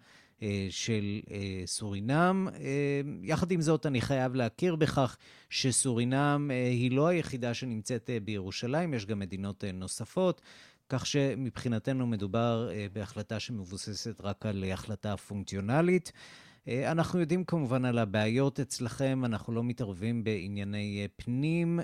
[0.69, 2.47] של אה, סורינם.
[2.55, 5.17] אה, יחד עם זאת, אני חייב להכיר בכך
[5.49, 10.41] שסורינם היא לא היחידה שנמצאת בירושלים, יש גם מדינות נוספות.
[10.89, 16.11] כך שמבחינתנו מדובר בהחלטה שמבוססת רק על החלטה פונקציונלית.
[16.69, 21.79] אה, אנחנו יודעים כמובן על הבעיות אצלכם, אנחנו לא מתערבים בענייני פנים,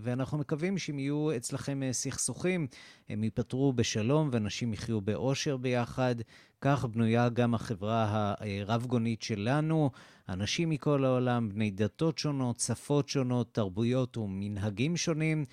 [0.00, 2.66] ואנחנו מקווים שאם יהיו אצלכם סכסוכים,
[3.08, 6.14] הם ייפתרו בשלום ואנשים יחיו באושר ביחד.
[6.60, 9.90] כך בנויה גם החברה הרב-גונית שלנו.
[10.28, 15.44] אנשים מכל העולם, בני דתות שונות, שפות שונות, תרבויות ומנהגים שונים.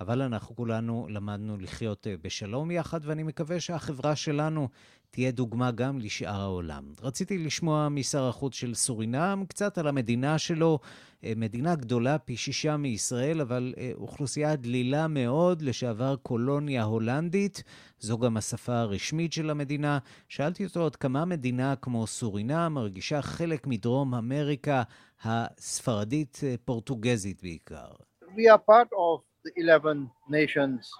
[0.00, 4.68] אבל אנחנו כולנו למדנו לחיות אה, בשלום יחד, ואני מקווה שהחברה שלנו
[5.10, 6.92] תהיה דוגמה גם לשאר העולם.
[7.02, 10.78] רציתי לשמוע משר החוץ של סורינם קצת על המדינה שלו,
[11.24, 17.62] אה, מדינה גדולה פי שישה מישראל, אבל אה, אוכלוסייה דלילה מאוד, לשעבר קולוניה הולנדית,
[17.98, 19.98] זו גם השפה הרשמית של המדינה.
[20.28, 24.82] שאלתי אותו עד כמה מדינה כמו סורינם מרגישה חלק מדרום אמריקה
[25.24, 27.88] הספרדית-פורטוגזית בעיקר.
[28.22, 30.90] We are part of the 11 nations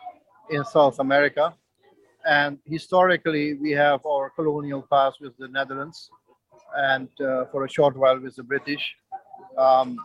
[0.50, 1.54] in South America.
[2.26, 6.10] And historically, we have our colonial past with the Netherlands
[6.92, 8.96] and uh, for a short while with the British.
[9.58, 9.98] Um,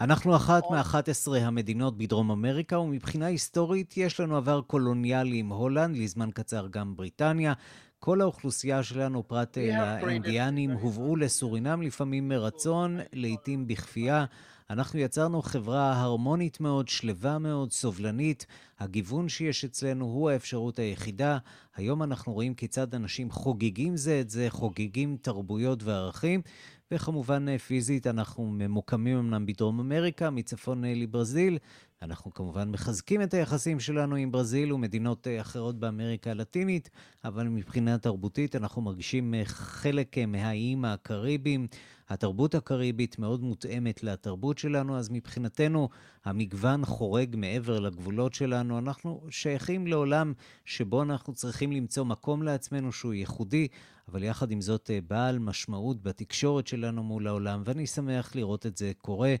[0.00, 6.30] אנחנו אחת מ-11 המדינות בדרום אמריקה, ומבחינה היסטורית יש לנו עבר קולוניאלי עם הולנד, לזמן
[6.30, 7.52] קצר גם בריטניה.
[7.98, 9.58] כל האוכלוסייה שלנו, פרט
[10.02, 14.24] לאינדיאנים, הובאו לסורינם, לפעמים מרצון, לעתים בכפייה.
[14.70, 18.46] אנחנו יצרנו חברה הרמונית מאוד, שלווה מאוד, סובלנית.
[18.78, 21.38] הגיוון שיש אצלנו הוא האפשרות היחידה.
[21.76, 26.42] היום אנחנו רואים כיצד אנשים חוגגים זה את זה, חוגגים תרבויות וערכים.
[26.90, 31.58] וכמובן פיזית אנחנו ממוקמים אמנם בדרום אמריקה, מצפון לברזיל.
[32.02, 36.90] אנחנו כמובן מחזקים את היחסים שלנו עם ברזיל ומדינות אחרות באמריקה הלטינית,
[37.24, 41.66] אבל מבחינה תרבותית אנחנו מרגישים חלק מהאיים הקריביים.
[42.08, 45.88] התרבות הקריבית מאוד מותאמת לתרבות שלנו, אז מבחינתנו
[46.24, 48.78] המגוון חורג מעבר לגבולות שלנו.
[48.78, 50.32] אנחנו שייכים לעולם
[50.64, 53.68] שבו אנחנו צריכים למצוא מקום לעצמנו שהוא ייחודי,
[54.08, 58.92] אבל יחד עם זאת בעל משמעות בתקשורת שלנו מול העולם, ואני שמח לראות את זה
[58.98, 59.34] קורה.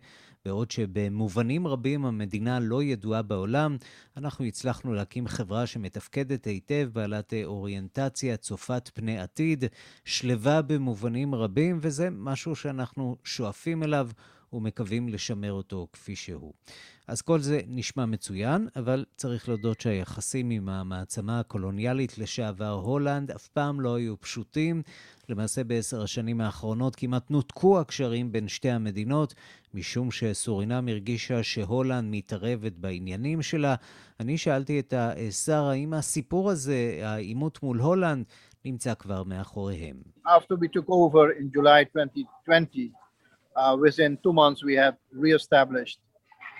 [0.46, 3.76] בעוד שבמובנים רבים המדינה לא ידועה בעולם,
[4.16, 9.64] אנחנו הצלחנו להקים חברה שמתפקדת היטב, בעלת אוריינטציה, צופת פני עתיד,
[10.04, 14.08] שלווה במובנים רבים, וזה משהו שאנחנו שואפים אליו
[14.52, 16.52] ומקווים לשמר אותו כפי שהוא.
[17.08, 23.48] אז כל זה נשמע מצוין, אבל צריך להודות שהיחסים עם המעצמה הקולוניאלית לשעבר הולנד אף
[23.48, 24.82] פעם לא היו פשוטים.
[25.28, 29.34] למעשה בעשר השנים האחרונות כמעט נותקו הקשרים בין שתי המדינות,
[29.74, 33.74] משום שסורינם הרגישה שהולנד מתערבת בעניינים שלה.
[34.20, 38.24] אני שאלתי את השר האם הסיפור הזה, העימות מול הולנד,
[38.64, 39.96] נמצא כבר מאחוריהם.
[40.26, 43.05] After we took over in July 2020,
[43.56, 45.98] uh, within two months we have re-established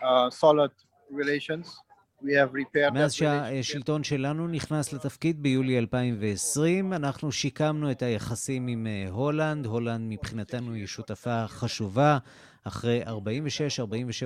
[0.02, 0.72] uh, solid
[1.10, 1.66] relations.
[2.92, 9.66] מאז שהשלטון שלנו נכנס לתפקיד ביולי 2020, אנחנו שיקמנו את היחסים עם אה, הולנד.
[9.66, 12.18] הולנד מבחינתנו היא שותפה חשובה.
[12.64, 13.02] אחרי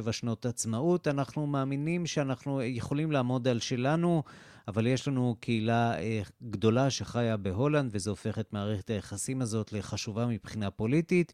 [0.08, 4.22] 46-47 שנות עצמאות, אנחנו מאמינים שאנחנו יכולים לעמוד על שלנו.
[4.70, 10.26] אבל יש לנו קהילה אה, גדולה שחיה בהולנד, וזה הופך את מערכת היחסים הזאת לחשובה
[10.26, 11.32] מבחינה פוליטית.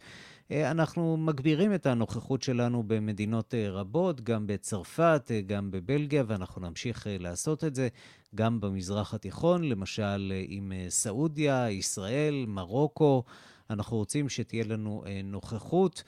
[0.50, 7.06] אה, אנחנו מגבירים את הנוכחות שלנו במדינות אה, רבות, גם בצרפת, גם בבלגיה, ואנחנו נמשיך
[7.10, 7.88] לעשות את זה
[8.34, 13.22] גם במזרח התיכון, למשל עם סעודיה, ישראל, מרוקו.
[13.70, 16.02] אנחנו רוצים שתהיה לנו נוכחות.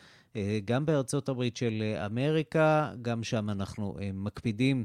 [0.64, 4.84] גם בארצות הברית של אמריקה, גם שם אנחנו מקפידים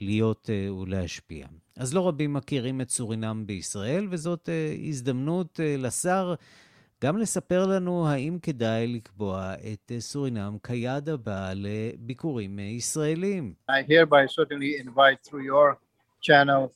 [0.00, 1.46] להיות uh, ולהשפיע.
[1.76, 6.34] אז לא רבים מכירים את סורינם בישראל, וזאת uh, הזדמנות uh, לשר
[7.04, 13.54] גם לספר לנו האם כדאי לקבוע את uh, סורינם כיעד הבא לביקורים uh, ישראלים.
[13.70, 15.78] I hereby certainly invite through your
[16.20, 16.72] channel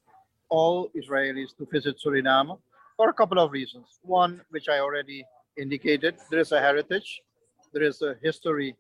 [0.50, 2.59] all Israelis to visit Suriname
[2.96, 3.87] for a couple of reasons.
[4.02, 5.24] One, which I already
[5.57, 7.22] indicated, there is a heritage,
[7.72, 8.76] there is a history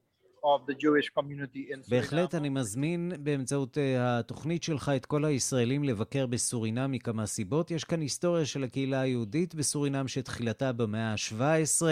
[1.88, 7.70] בהחלט אני מזמין באמצעות אה, התוכנית שלך את כל הישראלים לבקר בסורינם מכמה סיבות.
[7.70, 11.82] יש כאן היסטוריה של הקהילה היהודית בסורינם שתחילתה במאה ה-17.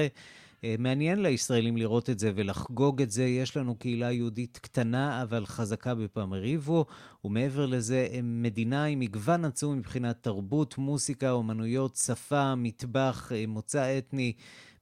[0.64, 3.24] אה, מעניין לישראלים לראות את זה ולחגוג את זה.
[3.24, 6.86] יש לנו קהילה יהודית קטנה אבל חזקה בפמריבו,
[7.24, 14.32] ומעבר לזה, מדינה עם מגוון עצום מבחינת תרבות, מוסיקה, אומנויות, שפה, מטבח, אה, מוצא אתני.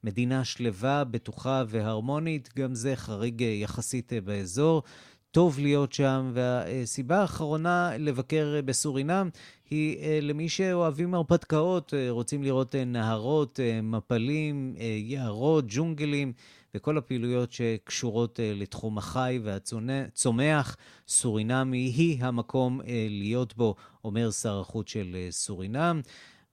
[0.05, 4.83] מדינה שלווה, בטוחה והרמונית, גם זה חריג אה, יחסית אה, באזור.
[5.31, 9.29] טוב להיות שם, והסיבה האחרונה לבקר אה, בסורינם
[9.69, 16.33] היא למי שאוהבים הרפתקאות, רוצים לראות נהרות, מפלים, יערות, ג'ונגלים
[16.75, 20.77] וכל הפעילויות שקשורות לתחום החי והצומח.
[21.07, 26.01] סורינם היא המקום להיות בו, אומר שר החוץ של סורינם.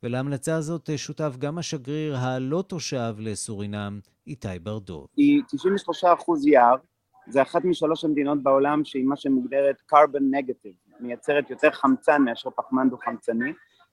[0.02, 5.06] ולהמלצה הזאת שותף גם השגריר הלא תושב לסורינם, איתי ברדוב.
[5.16, 5.42] היא
[6.04, 6.06] 93%
[6.46, 6.76] יער,
[7.28, 12.90] זה אחת משלוש המדינות בעולם שהיא מה שמוגדרת carbon negative, מייצרת יותר חמצן מאשר פחמן
[12.90, 13.50] דו-חמצני.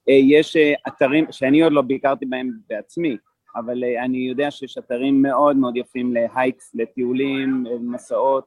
[0.08, 3.16] אה, יש אה, אתרים שאני עוד לא ביקרתי בהם בעצמי,
[3.56, 8.44] אבל אה, אני יודע שיש אתרים מאוד מאוד יפים להייקס, לטיולים, מסעות,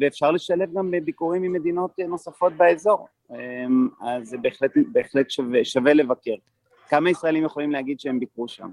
[0.00, 3.08] ואפשר לשלב גם ביקורים ממדינות נוספות באזור,
[4.00, 6.34] אז זה בהחלט, בהחלט שווה, שווה לבקר.
[6.90, 8.68] כמה ישראלים יכולים להגיד שהם ביקרו שם?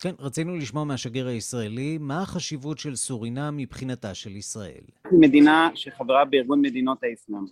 [0.00, 4.84] כן, רצינו לשמוע מהשגריר הישראלי, מה החשיבות של סורינם מבחינתה של ישראל?
[5.12, 7.44] מדינה שחברה בארגון מדינות האסלאם,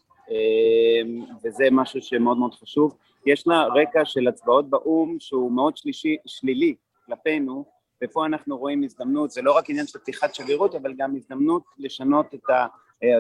[1.45, 2.97] וזה משהו שמאוד מאוד חשוב.
[3.26, 6.74] יש לה רקע של הצבעות באו"ם שהוא מאוד שלישי, שלילי
[7.07, 7.64] כלפינו,
[8.05, 12.34] ופה אנחנו רואים הזדמנות, זה לא רק עניין של פתיחת שגרירות, אבל גם הזדמנות לשנות
[12.34, 12.51] את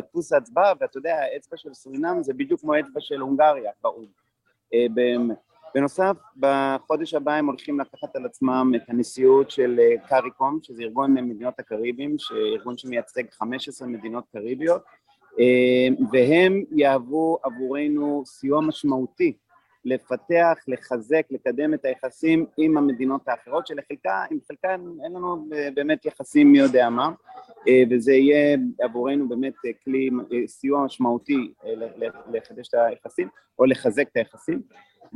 [0.08, 5.30] דפוס ההצבעה, ואתה יודע, האצבע של סורינם זה בדיוק כמו האצבע של הונגריה באו"ם.
[5.74, 11.14] בנוסף, בחודש הבא הם הולכים לקחת על עצמם את הנשיאות של אה, קאריקום, שזה ארגון
[11.14, 14.82] מדינות הקריבים, ארגון שמייצג 15 מדינות קריביות,
[15.40, 19.36] אה, והם יהוו עבורנו סיוע משמעותי
[19.84, 26.52] לפתח, לחזק, לקדם את היחסים עם המדינות האחרות, שלחלקן, עם חלקן אין לנו באמת יחסים
[26.52, 27.10] מי יודע מה,
[27.68, 29.54] אה, וזה יהיה עבורנו באמת
[29.84, 30.10] כלי
[30.46, 31.52] סיוע משמעותי
[32.32, 33.28] לחדש את היחסים
[33.58, 34.62] או לחזק את היחסים.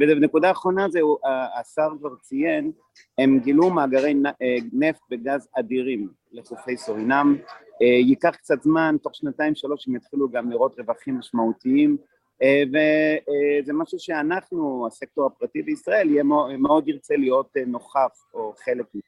[0.00, 1.00] ובנקודה האחרונה זה,
[1.60, 2.72] השר כבר ציין,
[3.18, 7.36] הם גילו מאגרי אה, נפט וגז אדירים לחופי סורינם,
[7.82, 13.72] אה, ייקח קצת זמן, תוך שנתיים שלוש הם יתחילו גם לראות רווחים משמעותיים, אה, וזה
[13.72, 16.22] משהו שאנחנו, הסקטור הפרטי בישראל, יהיה
[16.58, 19.02] מאוד ירצה להיות נוכח או חלק מזה.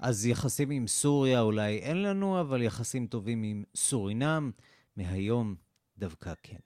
[0.00, 4.50] אז יחסים עם סוריה אולי אין לנו, אבל יחסים טובים עם סורינם,
[4.96, 5.54] מהיום
[5.98, 6.56] דווקא כן.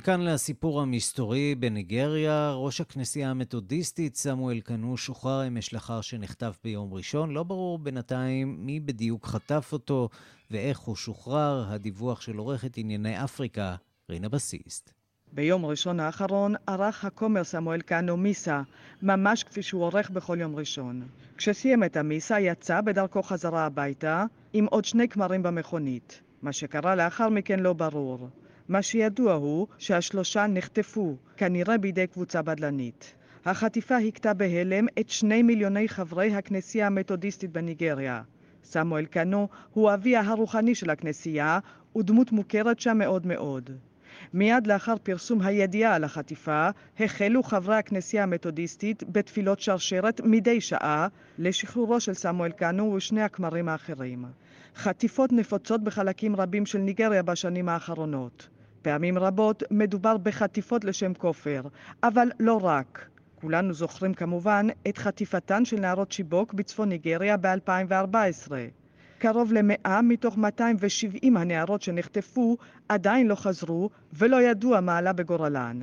[0.00, 7.30] מכאן לסיפור המסתורי בניגריה, ראש הכנסייה המתודיסטית סמואל קנו שוחרר אמש לאחר שנחטף ביום ראשון.
[7.30, 10.08] לא ברור בינתיים מי בדיוק חטף אותו
[10.50, 11.64] ואיך הוא שוחרר.
[11.68, 13.76] הדיווח של עורכת ענייני אפריקה,
[14.10, 14.92] רינה בסיסט.
[15.32, 18.62] ביום ראשון האחרון ערך הכומר סמואל קאנו מיסה,
[19.02, 21.08] ממש כפי שהוא עורך בכל יום ראשון.
[21.36, 26.22] כשסיים את המיסה יצא בדרכו חזרה הביתה עם עוד שני כמרים במכונית.
[26.42, 28.28] מה שקרה לאחר מכן לא ברור.
[28.70, 33.14] מה שידוע הוא שהשלושה נחטפו, כנראה בידי קבוצה בדלנית.
[33.44, 38.22] החטיפה הכתה בהלם את שני מיליוני חברי הכנסייה המתודיסטית בניגריה.
[38.64, 41.58] סמואל קאנו הוא אביה הרוחני של הכנסייה
[41.96, 43.70] ודמות מוכרת שם מאוד מאוד.
[44.34, 46.68] מיד לאחר פרסום הידיעה על החטיפה,
[47.00, 51.08] החלו חברי הכנסייה המתודיסטית בתפילות שרשרת מדי שעה
[51.38, 54.24] לשחרורו של סמואל קאנו ושני הכמרים האחרים.
[54.76, 58.48] חטיפות נפוצות בחלקים רבים של ניגריה בשנים האחרונות.
[58.82, 61.62] פעמים רבות מדובר בחטיפות לשם כופר,
[62.02, 63.08] אבל לא רק.
[63.40, 68.52] כולנו זוכרים כמובן את חטיפתן של נערות שיבוק בצפון ניגריה ב-2014.
[69.18, 72.56] קרוב למאה מתוך 270 הנערות שנחטפו
[72.88, 75.80] עדיין לא חזרו ולא ידוע מה עלה בגורלן.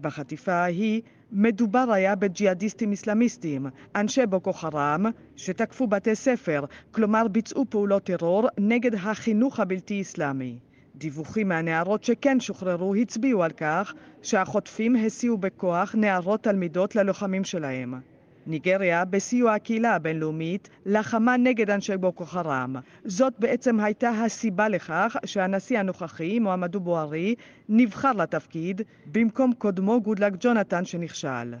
[0.00, 3.66] בחטיפה ההיא מדובר היה בג'יהאדיסטים אסלאמיסטים,
[3.96, 5.06] אנשי בוקו חראם,
[5.36, 10.58] שתקפו בתי ספר, כלומר ביצעו פעולות טרור נגד החינוך הבלתי אסלאמי.
[10.98, 17.94] דיווחים מהנערות שכן שוחררו הצביעו על כך שהחוטפים הסיעו בכוח נערות תלמידות ללוחמים שלהם.
[18.46, 22.76] ניגריה, בסיוע הקהילה הבינלאומית, לחמה נגד אנשי בוקו חראם.
[23.04, 27.34] זאת בעצם הייתה הסיבה לכך שהנשיא הנוכחי, מועמדו בוארי,
[27.68, 28.82] נבחר לתפקיד
[29.12, 31.54] במקום קודמו גודלק ג'ונתן שנכשל.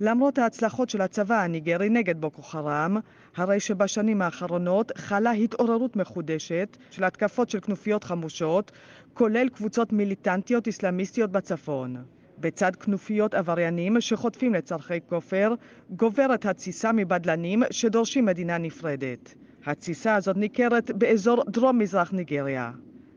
[0.00, 2.96] למרות ההצלחות של הצבא הניגרי נגד בוקו חראם,
[3.36, 8.72] הרי שבשנים האחרונות חלה התעוררות מחודשת של התקפות של כנופיות חמושות,
[9.14, 11.96] כולל קבוצות מיליטנטיות אסלאמיסטיות בצפון.
[12.38, 15.54] בצד כנופיות עבריינים שחוטפים לצורכי כופר,
[15.90, 19.34] גוברת התסיסה מבדלנים שדורשים מדינה נפרדת.
[19.66, 22.70] התסיסה הזאת ניכרת באזור דרום-מזרח ניגריה.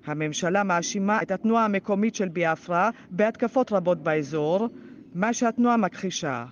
[0.06, 4.68] הממשלה מאשימה את התנועה המקומית של ביאפרה בהתקפות רבות באזור,
[5.16, 6.46] מה שהתנועה מכחישה.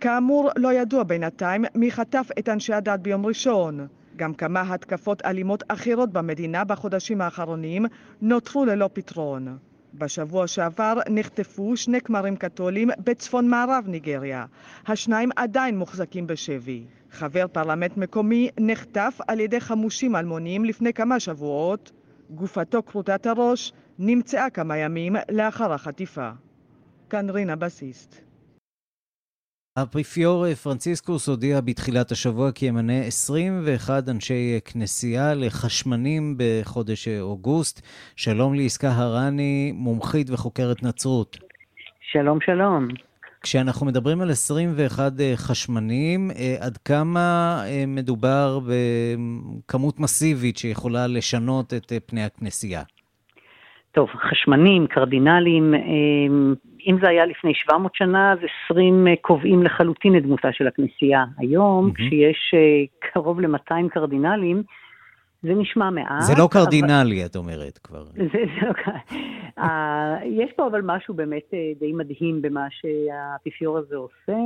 [0.00, 3.86] כאמור, לא ידוע בינתיים מי חטף את אנשי הדת ביום ראשון.
[4.16, 7.86] גם כמה התקפות אלימות אחרות במדינה בחודשים האחרונים
[8.22, 9.58] נותרו ללא פתרון.
[9.94, 14.44] בשבוע שעבר נחטפו שני כמרים קתולים בצפון מערב ניגריה.
[14.86, 16.84] השניים עדיין מוחזקים בשבי.
[17.10, 21.92] חבר פרלמנט מקומי נחטף על ידי חמושים אלמונים לפני כמה שבועות.
[22.30, 26.30] גופתו כרותת הראש נמצאה כמה ימים לאחר החטיפה.
[27.10, 28.25] כאן רינה בסיסט.
[29.76, 37.86] האפיפיור פרנציסקוס הודיע בתחילת השבוע כי ימנה 21 אנשי כנסייה לחשמנים בחודש אוגוסט.
[38.16, 41.38] שלום לעסקה הרני, מומחית וחוקרת נצרות.
[42.12, 42.88] שלום, שלום.
[43.42, 52.82] כשאנחנו מדברים על 21 חשמנים, עד כמה מדובר בכמות מסיבית שיכולה לשנות את פני הכנסייה?
[53.92, 55.74] טוב, חשמנים, קרדינלים,
[56.86, 58.38] אם זה היה לפני 700 שנה, אז
[58.70, 61.24] 20 קובעים לחלוטין את דמותה של הכנסייה.
[61.38, 61.94] היום, mm-hmm.
[61.94, 62.54] כשיש
[62.98, 64.62] קרוב ל-200 קרדינלים,
[65.42, 66.20] זה נשמע מעט.
[66.20, 67.26] זה לא קרדינלי, אבל...
[67.26, 68.04] את אומרת כבר.
[68.14, 68.72] זה, זה לא...
[69.58, 69.64] uh,
[70.24, 74.38] יש פה אבל משהו באמת די מדהים במה שהאפיפיור הזה עושה.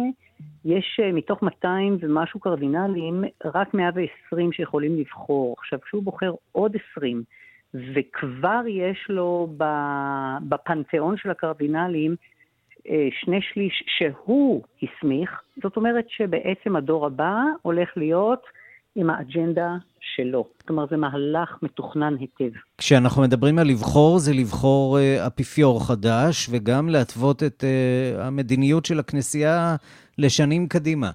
[0.64, 5.56] יש מתוך 200 ומשהו קרדינלים, רק 120 שיכולים לבחור.
[5.58, 7.22] עכשיו, כשהוא בוחר עוד 20,
[7.74, 9.48] וכבר יש לו
[10.48, 12.16] בפנתיאון של הקרדינלים
[13.20, 15.30] שני שליש שהוא הסמיך,
[15.62, 18.42] זאת אומרת שבעצם הדור הבא הולך להיות
[18.96, 20.46] עם האג'נדה שלו.
[20.66, 22.58] כלומר, זה מהלך מתוכנן היטב.
[22.78, 28.98] כשאנחנו מדברים על לבחור, זה לבחור uh, אפיפיור חדש, וגם להתוות את uh, המדיניות של
[28.98, 29.76] הכנסייה
[30.18, 31.10] לשנים קדימה.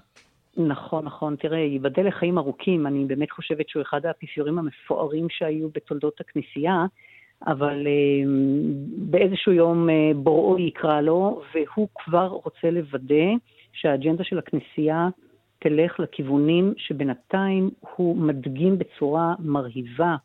[0.56, 1.36] נכון, נכון.
[1.36, 6.86] תראה, ייבדל לחיים ארוכים, אני באמת חושבת שהוא אחד האפיפיורים המפוארים שהיו בתולדות הכנסייה,
[7.46, 8.28] אבל uh,
[8.96, 13.24] באיזשהו יום uh, בוראו יקרא לו, והוא כבר רוצה לוודא
[13.72, 15.08] שהאג'נדה של הכנסייה
[15.58, 20.16] תלך לכיוונים שבינתיים הוא מדגים בצורה מרהיבה.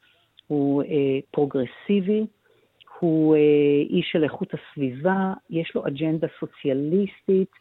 [0.51, 2.25] הוא אה, פרוגרסיבי,
[2.99, 3.39] הוא אה,
[3.89, 7.51] איש של איכות הסביבה, יש לו אג'נדה סוציאליסטית.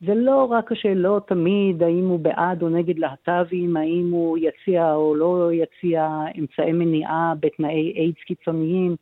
[0.00, 5.14] זה לא רק השאלות תמיד האם הוא בעד או נגד להט"בים, האם הוא יציע או
[5.14, 8.96] לא יציע אמצעי מניעה בתנאי איידס קיצוניים.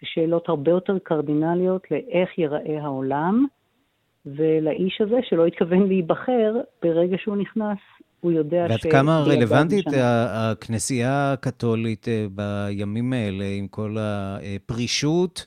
[0.00, 3.46] זה שאלות הרבה יותר קרדינליות לאיך ייראה העולם.
[4.26, 7.78] ולאיש הזה שלא התכוון להיבחר, ברגע שהוא נכנס,
[8.20, 8.70] הוא יודע ש...
[8.70, 9.86] ועד כמה רלוונטית
[10.30, 15.46] הכנסייה הקתולית אה, בימים האלה, עם כל הפרישות,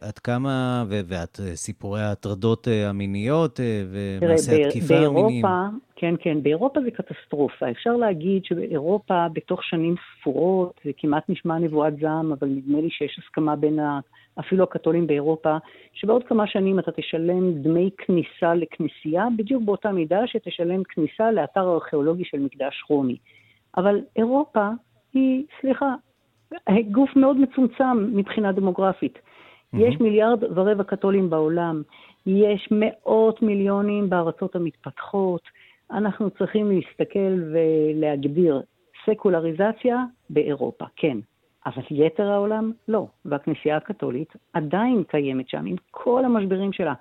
[0.00, 3.60] עד כמה, ואת אה, סיפורי ההטרדות המיניות
[3.90, 5.44] ומעשי התקיפה המיניים.
[5.96, 7.70] כן, כן, באירופה זה קטסטרופה.
[7.70, 13.18] אפשר להגיד שבאירופה, בתוך שנים ספורות, זה כמעט נשמע נבואת זעם, אבל נדמה לי שיש
[13.18, 13.78] הסכמה בין
[14.40, 15.56] אפילו הקתולים באירופה,
[15.92, 22.24] שבעוד כמה שנים אתה תשלם דמי כניסה לכנסייה, בדיוק באותה מידה שתשלם כניסה לאתר ארכיאולוגי
[22.24, 23.16] של מקדש רומי.
[23.76, 24.68] אבל אירופה
[25.14, 25.94] היא, סליחה,
[26.90, 29.18] גוף מאוד מצומצם מבחינה דמוגרפית.
[29.18, 29.78] Mm-hmm.
[29.78, 31.82] יש מיליארד ורבע קתולים בעולם,
[32.26, 35.42] יש מאות מיליונים בארצות המתפתחות.
[35.90, 38.62] אנחנו צריכים להסתכל ולהגדיר
[39.06, 41.18] סקולריזציה באירופה, כן.
[41.66, 46.94] אבל יתר העולם לא, והכנסייה הקתולית עדיין קיימת שם עם כל המשברים שלה.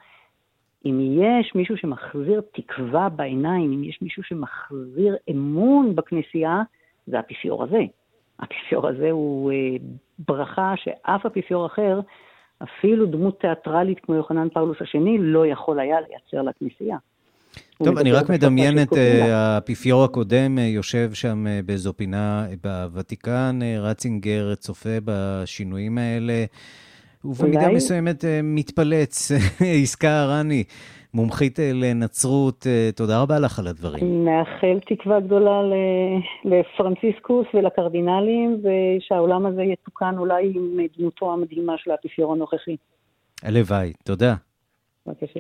[0.85, 6.61] אם יש מישהו שמחזיר תקווה בעיניים, אם יש מישהו שמחזיר אמון בכנסייה,
[7.07, 7.81] זה האפיפיור הזה.
[8.39, 9.57] האפיפיור הזה הוא אה,
[10.19, 11.99] ברכה שאף אפיפיור אחר,
[12.63, 16.97] אפילו דמות תיאטרלית כמו יוחנן פאולוס השני, לא יכול היה לייצר לכנסייה.
[17.83, 23.59] טוב, אני רק מדמיין את אה, האפיפיור הקודם, אה, יושב שם אה, באיזו פינה בוותיקן,
[23.79, 26.45] רצינגר צופה בשינויים האלה,
[27.25, 29.31] ובמידה מסוימת מתפלץ.
[29.83, 30.63] עסקה ארני,
[31.15, 34.25] מומחית לנצרות, תודה רבה לך על הדברים.
[34.25, 35.61] מאחל תקווה גדולה
[36.45, 42.75] לפרנציסקוס ולקרדינלים, ושהעולם הזה יתוקן אולי עם דמותו המדהימה של האפיפיור הנוכחי.
[43.43, 44.35] הלוואי, תודה.
[45.07, 45.39] בבקשה.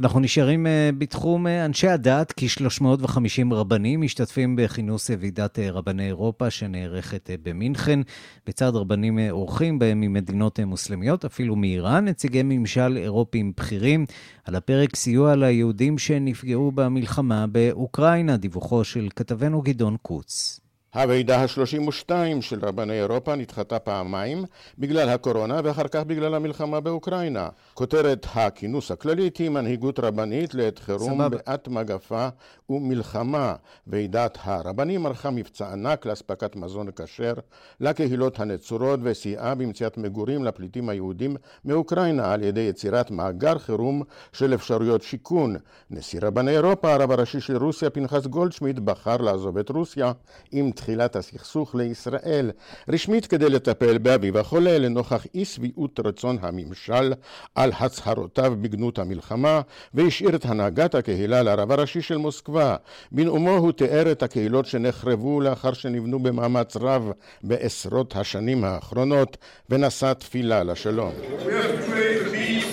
[0.00, 6.50] אנחנו נשארים אה, בתחום אה, אנשי הדת, כ-350 רבנים משתתפים בכינוס ועידת אה, רבני אירופה
[6.50, 8.00] שנערכת במינכן,
[8.46, 14.06] בצד רבנים אורחים בהם ממדינות מוסלמיות, אפילו מאיראן, נציגי ממשל אירופיים בכירים.
[14.44, 20.65] על הפרק סיוע ליהודים שנפגעו במלחמה באוקראינה, דיווחו של כתבנו גדעון קוץ.
[20.96, 24.44] הוועידה ה-32 של רבני אירופה נדחתה פעמיים
[24.78, 27.48] בגלל הקורונה ואחר כך בגלל המלחמה באוקראינה.
[27.74, 32.28] כותרת הכינוס הכללית היא מנהיגות רבנית לעת חירום בעת מגפה
[32.70, 33.54] ומלחמה.
[33.86, 37.34] ועידת הרבנים ערכה מבצע ענק לאספקת מזון כשר
[37.80, 45.02] לקהילות הנצורות וסייעה במציאת מגורים לפליטים היהודים מאוקראינה על ידי יצירת מאגר חירום של אפשרויות
[45.02, 45.56] שיכון.
[45.90, 50.12] נשיא רבני אירופה, הרב הראשי של רוסיה, פנחס גולדשמיט, בחר לעזוב את רוסיה
[50.52, 52.50] עם תחילת הסכסוך לישראל,
[52.88, 57.12] רשמית כדי לטפל באביו החולה לנוכח אי שביעות רצון הממשל
[57.54, 59.60] על הצהרותיו בגנות המלחמה,
[59.94, 62.76] והשאיר את הנהגת הקהילה לרב הראשי של מוסקבה.
[63.12, 67.10] בנאומו הוא תיאר את הקהילות שנחרבו לאחר שנבנו במאמץ רב
[67.42, 69.36] בעשרות השנים האחרונות,
[69.70, 71.12] ונשא תפילה לשלום.
[71.46, 72.72] We have to pray for peace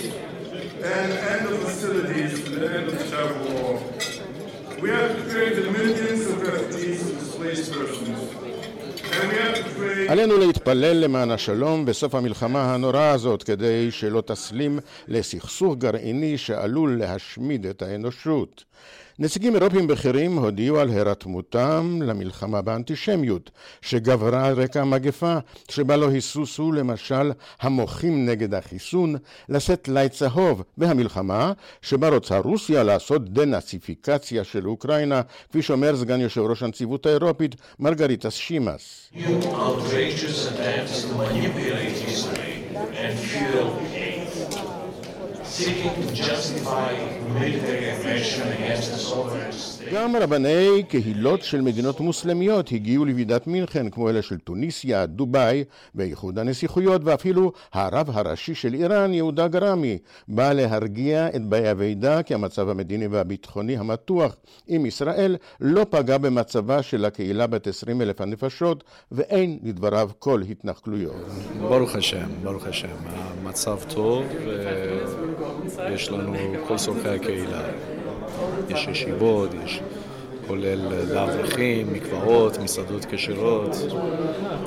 [0.94, 3.04] and end of hostilities, the end of
[10.08, 14.78] עלינו להתפלל למען השלום בסוף המלחמה הנוראה הזאת כדי שלא תסלים
[15.08, 18.64] לסכסוך גרעיני שעלול להשמיד את האנושות.
[19.18, 23.50] נציגים אירופיים בכירים הודיעו על הירתמותם למלחמה באנטישמיות,
[23.82, 25.36] שגברה על רקע המגפה,
[25.70, 29.16] שבה לא היסוסו למשל המוחים נגד החיסון,
[29.48, 31.52] לשאת לי צהוב, והמלחמה,
[31.82, 38.34] שבה רוצה רוסיה לעשות דנאציפיקציה של אוקראינה, כפי שאומר סגן יושב ראש הנציבות האירופית, מרגריטס
[38.34, 39.10] שימאס.
[49.92, 56.38] גם רבני קהילות של מדינות מוסלמיות הגיעו לוועידת מינכן, כמו אלה של טוניסיה, דובאי ואיחוד
[56.38, 59.98] הנסיכויות, ואפילו הרב הראשי של איראן, יהודה גרמי,
[60.28, 64.36] בא להרגיע את באי הוועידה כי המצב המדיני והביטחוני המתוח
[64.66, 71.43] עם ישראל לא פגע במצבה של הקהילה בת עשרים אלף הנפשות, ואין לדבריו כל התנחלויות.
[71.60, 72.88] ברוך השם, ברוך השם.
[73.42, 74.24] המצב טוב,
[75.76, 76.34] ויש לנו
[76.68, 77.62] כל צורכי הקהילה.
[78.68, 79.80] יש ישיבות, יש
[80.46, 80.78] כולל
[81.14, 83.76] לאברכים, מקוואות, מסעדות כשרות,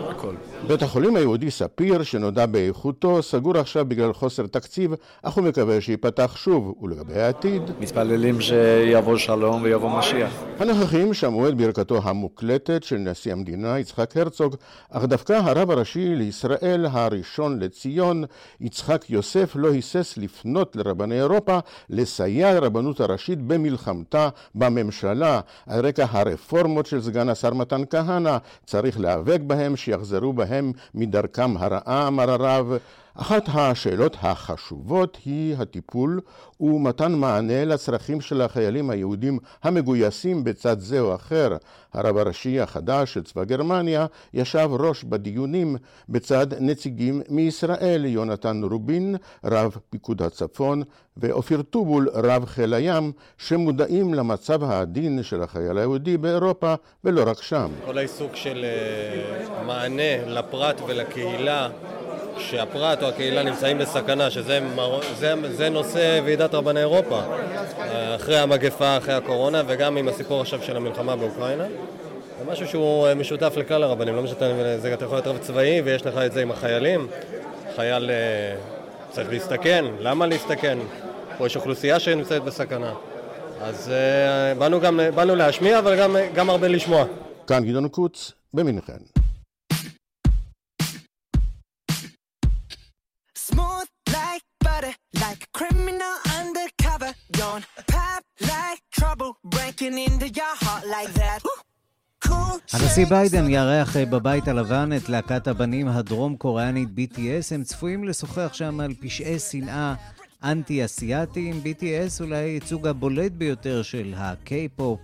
[0.09, 0.36] הכל.
[0.67, 6.36] בית החולים היהודי ספיר, שנודע באיכותו, סגור עכשיו בגלל חוסר תקציב, אך הוא מקווה שייפתח
[6.36, 7.61] שוב, ולגבי העתיד...
[7.80, 10.43] מתפללים שיבוא שלום ויבוא משיח.
[10.59, 14.55] הנוכחים שמעו את ברכתו המוקלטת של נשיא המדינה יצחק הרצוג,
[14.89, 18.23] אך דווקא הרב הראשי לישראל הראשון לציון,
[18.61, 21.59] יצחק יוסף, לא היסס לפנות לרבני אירופה
[21.89, 29.39] לסייע לרבנות הראשית במלחמתה בממשלה, על רקע הרפורמות של סגן השר מתן כהנא, צריך להיאבק
[29.47, 32.78] בהם שיחזרו בהם מדרכם הרעה, אמר הרב.
[33.20, 36.22] אחת השאלות החשובות היא הטיפול
[36.59, 41.57] ומתן מענה לצרכים של החיילים היהודים המגויסים בצד זה או אחר.
[41.93, 45.75] הרב הראשי החדש של צבא גרמניה ישב ראש בדיונים
[46.09, 50.83] בצד נציגים מישראל, יונתן רובין, רב פיקוד הצפון,
[51.17, 56.73] ואופיר טובול, רב חיל הים, שמודעים למצב העדין של החייל היהודי באירופה
[57.03, 57.71] ולא רק שם.
[57.85, 61.69] כל העיסוק של אה, מענה לפרט ולקהילה
[62.39, 64.59] שהפרט או הקהילה נמצאים בסכנה, שזה
[65.19, 67.21] זה, זה נושא ועידת רבני אירופה,
[68.15, 71.65] אחרי המגפה, אחרי הקורונה, וגם עם הסיפור עכשיו של המלחמה באוקראינה.
[72.38, 76.05] זה משהו שהוא משותף לכלל הרבנים, לא משנה, זה אתה יכול להיות רב צבאי ויש
[76.05, 77.07] לך את זה עם החיילים.
[77.75, 78.55] חייל אה,
[79.09, 80.77] צריך להסתכן, למה להסתכן?
[81.38, 82.93] פה יש אוכלוסייה שנמצאת בסכנה.
[83.61, 87.05] אז אה, באנו, גם, באנו להשמיע, אבל גם, גם הרבה לשמוע.
[87.47, 88.97] כאן גדעון קוץ, במינכן.
[95.23, 97.11] like a criminal undercover.
[97.31, 101.39] Don't pop like trouble, breaking into your heart like that.
[102.74, 107.55] הנשיא ביידן יארח בבית הלבן את להקת הבנים הדרום-קוריאנית BTS.
[107.55, 109.93] הם צפויים לשוחח שם על פשעי שנאה
[110.43, 111.61] אנטי-אסיאתיים.
[111.63, 114.99] BTS אולי הייצוג הבולט ביותר של הקיי-פופ,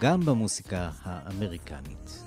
[0.00, 2.22] גם במוסיקה האמריקנית.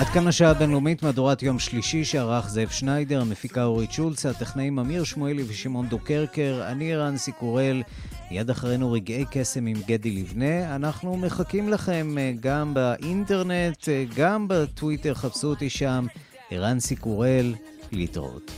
[0.00, 5.04] עד כאן השעה הבינלאומית, מהדורת יום שלישי שערך זאב שניידר, המפיקה אורית שולץ, הטכנאים אמיר
[5.04, 7.82] שמואלי ושמעון דוקרקר, אני רנסי קורל,
[8.30, 10.74] יד אחרינו רגעי קסם עם גדי לבנה.
[10.74, 16.06] אנחנו מחכים לכם אה, גם באינטרנט, אה, גם בטוויטר, חפשו אותי שם,
[16.50, 17.54] ערן סיקורל,
[17.92, 18.52] להתראות.